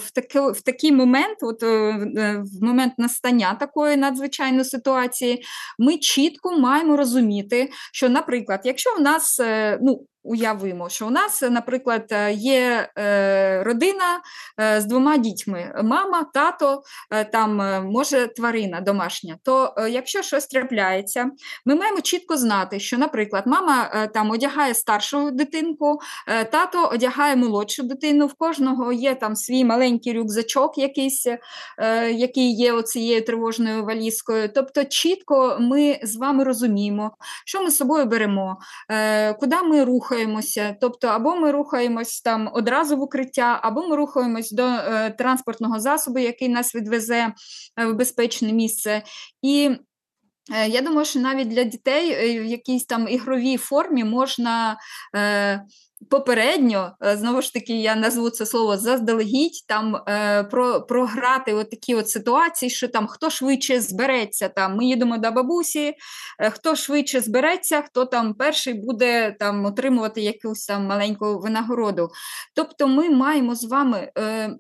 в 0.00 0.10
такий, 0.10 0.42
в 0.42 0.60
такий 0.60 0.92
момент, 0.92 1.38
от 1.42 1.62
в 1.62 2.44
момент 2.60 2.92
настання 2.98 3.54
такої 3.54 3.96
надзвичайної 3.96 4.41
надзвичайної 4.42 4.64
ситуації, 4.64 5.42
ми 5.78 5.98
чітко 5.98 6.58
маємо 6.58 6.96
розуміти, 6.96 7.70
що, 7.92 8.08
наприклад, 8.08 8.60
якщо 8.64 8.94
в 8.94 9.00
нас 9.00 9.40
е, 9.40 9.78
ну 9.82 10.06
Уявимо, 10.24 10.88
що 10.88 11.06
у 11.06 11.10
нас, 11.10 11.42
наприклад, 11.42 12.06
е, 12.10 12.32
є 12.32 12.88
е, 12.98 13.62
родина 13.62 14.20
е, 14.60 14.80
з 14.80 14.84
двома 14.84 15.16
дітьми: 15.16 15.74
мама, 15.84 16.26
тато, 16.34 16.82
там 17.32 17.56
може 17.92 18.26
тварина 18.26 18.80
домашня. 18.80 19.38
То 19.42 19.74
якщо 19.90 20.22
щось 20.22 20.46
трапляється, 20.46 21.30
ми 21.66 21.74
маємо 21.74 22.00
чітко 22.00 22.36
знати, 22.36 22.80
що, 22.80 22.98
наприклад, 22.98 23.44
мама 23.46 24.08
там 24.14 24.30
одягає 24.30 24.74
старшу 24.74 25.30
дитинку, 25.30 26.00
тато 26.26 26.88
одягає 26.92 27.36
молодшу 27.36 27.82
дитину. 27.82 28.26
В 28.26 28.34
кожного 28.34 28.92
є 28.92 29.14
там 29.14 29.36
свій 29.36 29.64
маленький 29.64 30.12
рюкзачок, 30.12 30.78
якийсь, 30.78 31.26
який 32.14 32.52
є 32.54 32.72
оцією 32.72 33.24
тривожною 33.24 33.84
валізкою. 33.84 34.48
Тобто, 34.54 34.84
чітко 34.84 35.56
ми 35.60 36.00
з 36.02 36.16
вами 36.16 36.44
розуміємо, 36.44 37.16
що 37.46 37.62
ми 37.62 37.70
з 37.70 37.76
собою 37.76 38.06
беремо, 38.06 38.58
куди 39.40 39.56
ми 39.62 39.84
рухаємо 39.84 40.11
рухаємося. 40.12 40.76
Тобто, 40.80 41.08
або 41.08 41.36
ми 41.36 41.50
рухаємось 41.50 42.20
там 42.20 42.50
одразу 42.52 42.96
в 42.96 43.00
укриття, 43.00 43.60
або 43.62 43.88
ми 43.88 43.96
рухаємось 43.96 44.52
до 44.52 44.62
е, 44.62 45.10
транспортного 45.10 45.80
засобу, 45.80 46.18
який 46.18 46.48
нас 46.48 46.74
відвезе 46.74 47.32
е, 47.80 47.86
в 47.86 47.94
безпечне 47.94 48.52
місце. 48.52 49.02
І 49.42 49.70
я 50.68 50.80
думаю, 50.80 51.04
що 51.04 51.20
навіть 51.20 51.48
для 51.48 51.64
дітей 51.64 52.10
е, 52.12 52.40
в 52.40 52.44
якійсь 52.44 52.84
там 52.84 53.08
ігровій 53.08 53.56
формі 53.56 54.04
можна. 54.04 54.76
Е, 55.16 55.62
Попередньо, 56.10 56.92
е, 57.04 57.16
знову 57.16 57.42
ж 57.42 57.52
таки, 57.52 57.72
я 57.80 57.94
назву 57.94 58.30
це 58.30 58.46
слово 58.46 58.76
заздалегідь, 58.76 59.64
там 59.68 59.96
е, 59.96 60.44
про, 60.44 60.86
програти 60.86 61.54
от 61.54 61.70
такі 61.70 61.94
от 61.94 62.08
ситуації, 62.08 62.70
що 62.70 62.88
там 62.88 63.06
хто 63.06 63.30
швидше 63.30 63.80
збереться, 63.80 64.48
там 64.48 64.76
ми 64.76 64.84
їдемо 64.84 65.18
до 65.18 65.30
бабусі, 65.30 65.94
е, 66.38 66.50
хто 66.50 66.76
швидше 66.76 67.20
збереться, 67.20 67.82
хто 67.82 68.04
там 68.04 68.34
перший 68.34 68.74
буде 68.74 69.36
там 69.38 69.64
отримувати 69.64 70.20
якусь 70.20 70.66
там 70.66 70.86
маленьку 70.86 71.38
винагороду. 71.38 72.08
Тобто 72.54 72.88
ми 72.88 73.10
маємо 73.10 73.54
з 73.54 73.64
вами. 73.64 74.12
Е, 74.18 74.56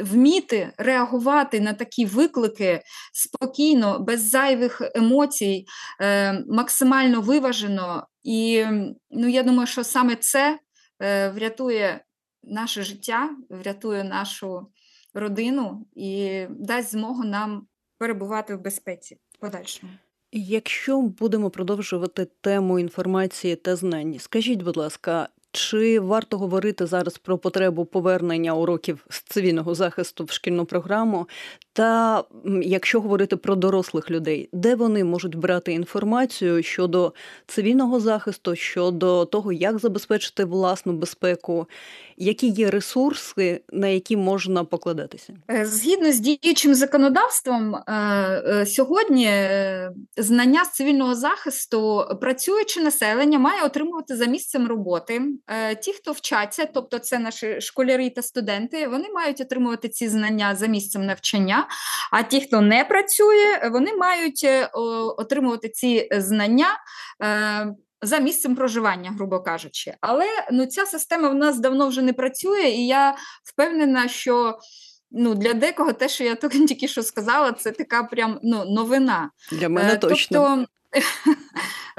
Вміти 0.00 0.72
реагувати 0.78 1.60
на 1.60 1.72
такі 1.72 2.06
виклики 2.06 2.82
спокійно, 3.12 3.98
без 3.98 4.30
зайвих 4.30 4.82
емоцій, 4.94 5.66
е, 6.00 6.44
максимально 6.48 7.20
виважено, 7.20 8.06
і 8.22 8.64
ну 9.10 9.28
я 9.28 9.42
думаю, 9.42 9.66
що 9.66 9.84
саме 9.84 10.16
це 10.16 10.58
Е, 11.02 11.30
врятує 11.30 12.04
наше 12.42 12.82
життя, 12.82 13.30
врятує 13.50 14.04
нашу 14.04 14.66
родину 15.14 15.86
і 15.96 16.44
дасть 16.50 16.90
змогу 16.90 17.24
нам 17.24 17.66
перебувати 17.98 18.56
в 18.56 18.60
безпеці 18.60 19.18
подальшому. 19.40 19.92
Якщо 20.32 21.00
будемо 21.00 21.50
продовжувати 21.50 22.26
тему 22.40 22.78
інформації 22.78 23.56
та 23.56 23.76
знань, 23.76 24.18
скажіть, 24.18 24.62
будь 24.62 24.76
ласка, 24.76 25.28
Чи 25.54 26.00
варто 26.00 26.38
говорити 26.38 26.86
зараз 26.86 27.18
про 27.18 27.38
потребу 27.38 27.84
повернення 27.84 28.54
уроків 28.54 29.06
з 29.10 29.22
цивільного 29.22 29.74
захисту 29.74 30.24
в 30.24 30.30
шкільну 30.30 30.64
програму? 30.64 31.28
Та 31.72 32.24
якщо 32.62 33.00
говорити 33.00 33.36
про 33.36 33.54
дорослих 33.54 34.10
людей, 34.10 34.48
де 34.52 34.74
вони 34.74 35.04
можуть 35.04 35.34
брати 35.34 35.72
інформацію 35.72 36.62
щодо 36.62 37.12
цивільного 37.46 38.00
захисту, 38.00 38.56
щодо 38.56 39.24
того, 39.24 39.52
як 39.52 39.78
забезпечити 39.78 40.44
власну 40.44 40.92
безпеку, 40.92 41.66
які 42.16 42.48
є 42.48 42.70
ресурси, 42.70 43.60
на 43.72 43.88
які 43.88 44.16
можна 44.16 44.64
покладатися? 44.64 45.32
Е, 45.50 45.66
згідно 45.66 46.12
з 46.12 46.20
діючим 46.20 46.74
законодавством, 46.74 47.74
е, 47.74 47.82
е, 47.92 48.66
сьогодні 48.66 49.30
знання 50.16 50.64
з 50.64 50.72
цивільного 50.72 51.14
захисту 51.14 52.04
працююче 52.20 52.82
населення 52.82 53.38
має 53.38 53.62
отримувати 53.62 54.16
за 54.16 54.26
місцем 54.26 54.68
роботи. 54.68 55.20
Ті, 55.82 55.92
хто 55.92 56.12
вчаться, 56.12 56.68
тобто 56.74 56.98
це 56.98 57.18
наші 57.18 57.60
школяри 57.60 58.10
та 58.10 58.22
студенти, 58.22 58.88
вони 58.88 59.08
мають 59.14 59.40
отримувати 59.40 59.88
ці 59.88 60.08
знання 60.08 60.54
за 60.54 60.66
місцем 60.66 61.06
навчання. 61.06 61.68
А 62.12 62.22
ті, 62.22 62.40
хто 62.40 62.60
не 62.60 62.84
працює, 62.84 63.70
вони 63.72 63.96
мають 63.96 64.46
отримувати 65.18 65.68
ці 65.68 66.08
знання 66.12 66.68
за 68.04 68.18
місцем 68.18 68.56
проживання, 68.56 69.10
грубо 69.10 69.40
кажучи. 69.40 69.94
Але 70.00 70.26
ну, 70.52 70.66
ця 70.66 70.86
система 70.86 71.28
в 71.28 71.34
нас 71.34 71.58
давно 71.58 71.88
вже 71.88 72.02
не 72.02 72.12
працює, 72.12 72.62
і 72.62 72.86
я 72.86 73.16
впевнена, 73.44 74.08
що. 74.08 74.58
Ну, 75.16 75.34
Для 75.34 75.52
декого 75.52 75.92
те, 75.92 76.08
що 76.08 76.24
я 76.24 76.34
тільки 76.68 76.88
що 76.88 77.02
сказала, 77.02 77.52
це 77.52 77.70
така 77.70 78.02
прям 78.02 78.40
ну, 78.42 78.64
новина. 78.64 79.30
Для 79.52 79.68
мене 79.68 79.92
е, 79.92 79.96
точно. 79.96 80.38
Тобто, 80.38 80.66
е, 80.96 81.93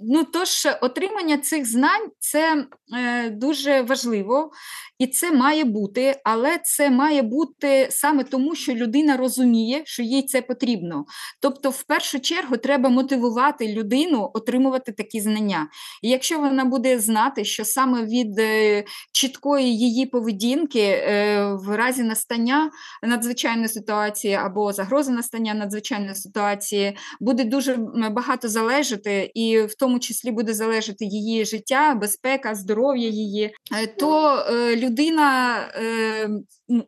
ну, 0.00 0.24
тож, 0.32 0.68
отримання 0.80 1.38
цих 1.38 1.70
знань 1.70 2.10
це 2.18 2.66
е, 2.96 3.30
дуже 3.30 3.82
важливо. 3.82 4.50
І 4.98 5.06
це 5.06 5.32
має 5.32 5.64
бути, 5.64 6.20
але 6.24 6.58
це 6.58 6.90
має 6.90 7.22
бути 7.22 7.88
саме 7.90 8.24
тому, 8.24 8.54
що 8.54 8.74
людина 8.74 9.16
розуміє, 9.16 9.82
що 9.84 10.02
їй 10.02 10.22
це 10.22 10.42
потрібно. 10.42 11.04
Тобто, 11.40 11.70
в 11.70 11.82
першу 11.82 12.20
чергу, 12.20 12.56
треба 12.56 12.88
мотивувати 12.88 13.72
людину 13.72 14.30
отримувати 14.34 14.92
такі 14.92 15.20
знання. 15.20 15.68
І 16.02 16.08
якщо 16.08 16.38
вона 16.38 16.64
буде 16.64 17.00
знати, 17.00 17.44
що 17.44 17.64
саме 17.64 18.04
від 18.04 18.38
е, 18.38 18.84
чіткої 19.12 19.78
її 19.78 20.06
поведінки 20.06 20.80
е, 20.80 21.44
в 21.52 21.76
разі 21.76 22.02
настання 22.02 22.70
надзвичайної 23.02 23.68
ситуації 23.68 24.34
або 24.34 24.72
загрози 24.72 25.12
настання 25.12 25.54
надзвичайної 25.54 26.14
ситуації, 26.14 26.96
буде 27.20 27.44
дуже 27.44 27.76
багато 28.10 28.48
залежати, 28.48 29.07
і 29.34 29.62
в 29.62 29.74
тому 29.74 29.98
числі 29.98 30.30
буде 30.30 30.54
залежати 30.54 31.04
її 31.04 31.44
життя, 31.44 31.94
безпека, 31.94 32.54
здоров'я 32.54 33.08
її, 33.08 33.54
е, 33.72 33.86
то 33.86 34.44
людина 34.76 34.98
людина 34.98 35.58
е, 35.74 36.30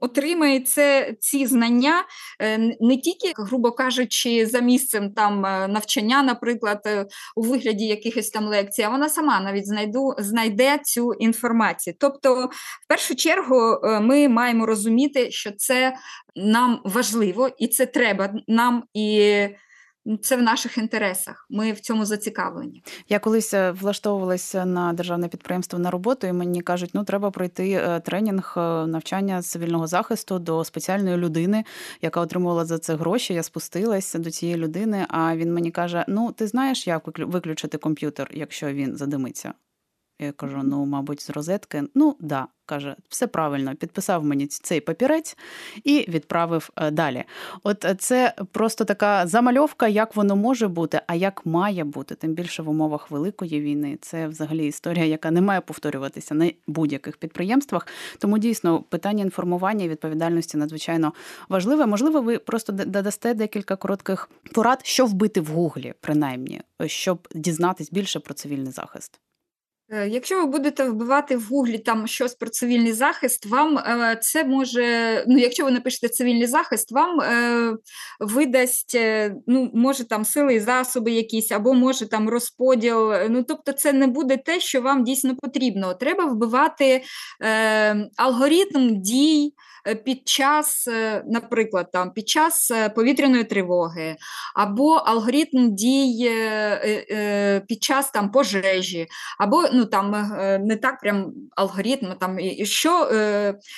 отримає 0.00 0.60
це, 0.60 1.14
ці 1.20 1.46
знання 1.46 2.04
е, 2.42 2.58
не 2.80 2.96
тільки, 2.96 3.32
грубо 3.36 3.72
кажучи, 3.72 4.46
за 4.46 4.60
місцем 4.60 5.10
там 5.10 5.46
е, 5.46 5.68
навчання, 5.68 6.22
наприклад, 6.22 6.80
е, 6.86 7.06
у 7.36 7.42
вигляді 7.42 7.86
якихось 7.86 8.30
там 8.30 8.44
лекцій, 8.44 8.82
а 8.82 8.88
вона 8.88 9.08
сама 9.08 9.40
навіть 9.40 9.66
знайду, 9.66 10.14
знайде 10.18 10.78
цю 10.84 11.12
інформацію. 11.12 11.94
Тобто, 11.98 12.50
в 12.84 12.88
першу 12.88 13.14
чергу, 13.14 13.56
е, 13.56 14.00
ми 14.00 14.28
маємо 14.28 14.66
розуміти, 14.66 15.30
що 15.30 15.50
це 15.56 15.94
нам 16.36 16.80
важливо 16.84 17.48
і 17.58 17.68
це 17.68 17.86
треба 17.86 18.34
нам 18.48 18.84
і. 18.94 19.48
Це 20.18 20.36
в 20.36 20.42
наших 20.42 20.78
інтересах. 20.78 21.46
Ми 21.50 21.72
в 21.72 21.80
цьому 21.80 22.04
зацікавлені. 22.04 22.82
Я 23.08 23.18
колись 23.18 23.54
е, 23.54 23.70
влаштовувалася 23.70 24.64
на 24.64 24.92
державне 24.92 25.28
підприємство 25.28 25.78
на 25.78 25.90
роботу, 25.90 26.26
і 26.26 26.32
мені 26.32 26.60
кажуть, 26.62 26.90
ну 26.94 27.04
треба 27.04 27.30
пройти 27.30 27.70
е, 27.70 28.00
тренінг 28.00 28.54
е, 28.56 28.60
навчання 28.86 29.42
цивільного 29.42 29.86
захисту 29.86 30.38
до 30.38 30.64
спеціальної 30.64 31.16
людини, 31.16 31.64
яка 32.02 32.20
отримувала 32.20 32.64
за 32.64 32.78
це 32.78 32.94
гроші. 32.94 33.34
Я 33.34 33.42
спустилася 33.42 34.18
до 34.18 34.30
цієї 34.30 34.58
людини. 34.58 35.06
А 35.08 35.36
він 35.36 35.54
мені 35.54 35.70
каже: 35.70 36.04
Ну, 36.08 36.32
ти 36.32 36.46
знаєш, 36.46 36.86
як 36.86 37.18
виключити 37.18 37.78
комп'ютер, 37.78 38.30
якщо 38.34 38.72
він 38.72 38.96
задимиться? 38.96 39.52
Я 40.20 40.32
кажу: 40.32 40.60
ну, 40.62 40.84
мабуть, 40.84 41.22
з 41.22 41.30
розетки. 41.30 41.84
Ну, 41.94 42.16
да 42.20 42.46
каже, 42.70 42.96
все 43.08 43.26
правильно, 43.26 43.76
підписав 43.76 44.24
мені 44.24 44.46
цей 44.46 44.80
папірець 44.80 45.36
і 45.84 46.06
відправив 46.08 46.70
е, 46.76 46.90
далі. 46.90 47.24
От 47.62 47.84
е, 47.84 47.94
це 47.94 48.34
просто 48.52 48.84
така 48.84 49.26
замальовка, 49.26 49.88
як 49.88 50.16
воно 50.16 50.36
може 50.36 50.68
бути, 50.68 51.00
а 51.06 51.14
як 51.14 51.46
має 51.46 51.84
бути, 51.84 52.14
тим 52.14 52.34
більше 52.34 52.62
в 52.62 52.68
умовах 52.68 53.10
великої 53.10 53.60
війни. 53.60 53.98
Це 54.00 54.28
взагалі 54.28 54.66
історія, 54.66 55.04
яка 55.04 55.30
не 55.30 55.40
має 55.40 55.60
повторюватися 55.60 56.34
на 56.34 56.50
будь-яких 56.66 57.16
підприємствах. 57.16 57.86
Тому 58.18 58.38
дійсно 58.38 58.82
питання 58.82 59.24
інформування 59.24 59.84
і 59.84 59.88
відповідальності 59.88 60.56
надзвичайно 60.56 61.12
важливе. 61.48 61.86
Можливо, 61.86 62.20
ви 62.20 62.38
просто 62.38 62.72
додасте 62.72 63.34
декілька 63.34 63.76
коротких 63.76 64.30
порад, 64.54 64.80
що 64.82 65.06
вбити 65.06 65.40
в 65.40 65.46
гуглі, 65.46 65.94
принаймні, 66.00 66.60
щоб 66.86 67.28
дізнатись 67.34 67.90
більше 67.90 68.20
про 68.20 68.34
цивільний 68.34 68.72
захист. 68.72 69.20
Е, 69.92 70.08
якщо 70.08 70.40
ви 70.40 70.46
будете 70.46 70.84
вбивати 70.84 71.36
в 71.36 71.42
гуглі 71.42 71.78
там 71.78 72.06
щось 72.06 72.34
про 72.34 72.50
цивільний 72.50 72.92
захист, 72.92 73.46
вам 73.46 73.78
е, 73.78 74.18
це 74.22 74.44
може, 74.44 75.24
ну 75.28 75.38
якщо 75.38 75.64
ви 75.64 75.70
напишете 75.70 76.08
цивільний 76.08 76.46
захист, 76.46 76.92
вам 76.92 77.20
е, 77.20 77.76
видасть 78.20 78.98
ну, 79.46 79.70
може 79.74 80.04
там 80.04 80.24
сили 80.24 80.54
і 80.54 80.60
засоби 80.60 81.10
якісь, 81.10 81.52
або 81.52 81.74
може 81.74 82.08
там 82.08 82.28
розподіл. 82.28 83.12
Ну 83.30 83.42
тобто, 83.42 83.72
це 83.72 83.92
не 83.92 84.06
буде 84.06 84.36
те, 84.36 84.60
що 84.60 84.82
вам 84.82 85.04
дійсно 85.04 85.36
потрібно. 85.36 85.94
Треба 85.94 86.24
вбивати 86.24 87.02
алгоритм 88.16 89.00
дій. 89.00 89.52
Е, 89.88 89.94
під 89.94 90.28
час, 90.28 90.88
е, 90.88 91.22
наприклад, 91.26 91.90
там 91.92 92.10
під 92.12 92.28
час 92.28 92.70
е, 92.70 92.88
повітряної 92.88 93.44
тривоги, 93.44 94.16
або 94.54 94.92
алгоритм 94.92 95.74
дій 95.74 96.30
під 97.68 97.82
час 97.82 98.10
там 98.10 98.30
пожежі, 98.30 99.06
або 99.38 99.64
ну 99.72 99.84
там 99.84 100.10
не 100.66 100.76
так 100.76 101.00
прям 101.00 101.32
алгоритм, 101.56 102.06
там 102.20 102.38
і 102.40 102.66
що 102.66 103.10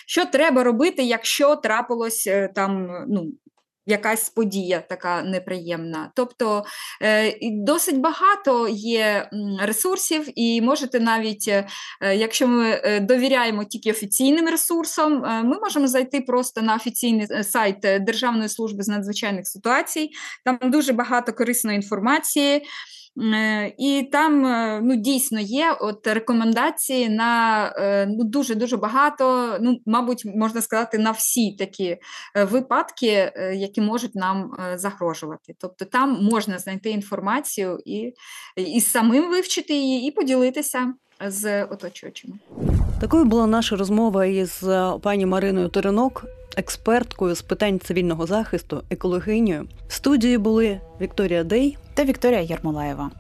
що 0.06 0.26
треба 0.26 0.64
робити, 0.64 1.02
якщо 1.02 1.56
трапилось 1.56 2.28
там 2.54 2.88
ну, 3.08 3.32
якась 3.86 4.30
подія 4.30 4.80
така 4.80 5.22
неприємна. 5.22 6.12
Тобто 6.16 6.64
е, 7.02 7.38
досить 7.52 8.00
багато 8.00 8.68
є 8.68 9.30
ресурсів, 9.60 10.28
і 10.34 10.60
можете 10.60 11.00
навіть, 11.00 11.48
е, 11.48 11.66
якщо 12.16 12.48
ми 12.48 12.80
е, 12.84 13.00
довіряємо 13.00 13.64
тільки 13.64 13.90
офіційним 13.90 14.48
ресурсам, 14.48 15.20
ми 15.44 15.58
можемо 15.58 15.88
зайти 15.88 16.20
просто 16.20 16.62
на 16.62 16.74
офіційний 16.74 17.26
сайт 17.42 17.76
Державної 17.80 18.48
служби 18.48 18.82
з 18.82 18.88
надзвичайних 18.88 19.48
ситуацій. 19.48 20.10
Там 20.44 20.58
дуже 20.70 20.92
багато 20.92 21.32
корисної 21.32 21.76
інформації. 21.76 22.62
Е, 23.20 23.74
і 23.78 24.08
там 24.12 24.46
е, 24.46 24.80
ну, 24.82 24.96
дійсно 24.96 25.40
є 25.40 25.76
от 25.80 26.06
рекомендації 26.06 27.08
на 27.08 27.66
е, 27.76 28.06
ну, 28.06 28.24
дуже 28.24 28.54
дуже 28.54 28.76
багато, 28.76 29.56
ну, 29.60 29.78
мабуть, 29.86 30.22
можна 30.24 30.60
сказати, 30.60 30.98
на 30.98 31.10
всі 31.10 31.52
такі 31.52 31.96
випадки, 32.34 33.32
які 33.54 33.80
можуть 33.80 34.14
нам 34.14 34.56
загрожувати. 34.74 35.54
Тобто 35.58 35.84
там 35.84 36.18
можна 36.22 36.58
знайти 36.58 36.90
інформацію 36.90 37.78
і, 37.84 38.12
і 38.56 38.80
самим 38.80 39.30
вивчити 39.30 39.74
її, 39.74 40.08
і 40.08 40.10
поділитися 40.10 40.94
з 41.26 41.64
оточуючими. 41.64 42.34
Такою 43.00 43.24
була 43.24 43.46
наша 43.46 43.76
розмова 43.76 44.26
із 44.26 44.64
пані 45.02 45.26
Мариною 45.26 45.68
Теренок, 45.68 46.24
експерткою 46.56 47.34
з 47.34 47.42
питань 47.42 47.80
цивільного 47.80 48.26
захисту, 48.26 48.82
екологинею. 48.90 49.66
В 49.88 49.92
студії 49.92 50.38
були 50.38 50.80
Вікторія 51.00 51.44
Дей 51.44 51.76
та 51.94 52.04
Вікторія 52.04 52.40
Ярмолаєва. 52.40 53.10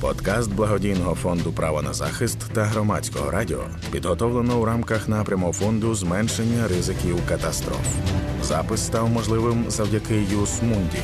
Подкаст 0.00 0.54
благодійного 0.54 1.14
фонду 1.14 1.52
Право 1.52 1.82
на 1.82 1.92
захист 1.92 2.38
та 2.52 2.64
громадського 2.64 3.30
радіо 3.30 3.64
підготовлено 3.92 4.60
у 4.60 4.64
рамках 4.64 5.08
напряму 5.08 5.52
фонду 5.52 5.94
зменшення 5.94 6.68
ризиків 6.68 7.16
катастроф. 7.28 7.96
Запис 8.42 8.86
став 8.86 9.08
можливим 9.10 9.64
завдяки 9.68 10.26
Юс 10.32 10.62
Мунді. 10.62 10.98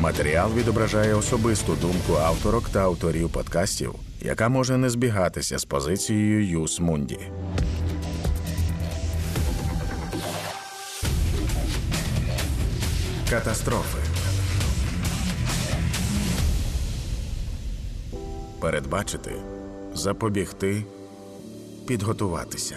Матеріал 0.00 0.50
відображає 0.56 1.14
особисту 1.14 1.76
думку 1.80 2.22
авторок 2.22 2.68
та 2.68 2.80
авторів 2.80 3.30
подкастів, 3.30 3.94
яка 4.20 4.48
може 4.48 4.76
не 4.76 4.90
збігатися 4.90 5.58
з 5.58 5.64
позицією 5.64 6.48
Юс 6.48 6.80
Мунді. 6.80 7.18
Катастрофи 13.30 13.98
передбачити, 18.60 19.30
запобігти, 19.94 20.84
підготуватися. 21.86 22.76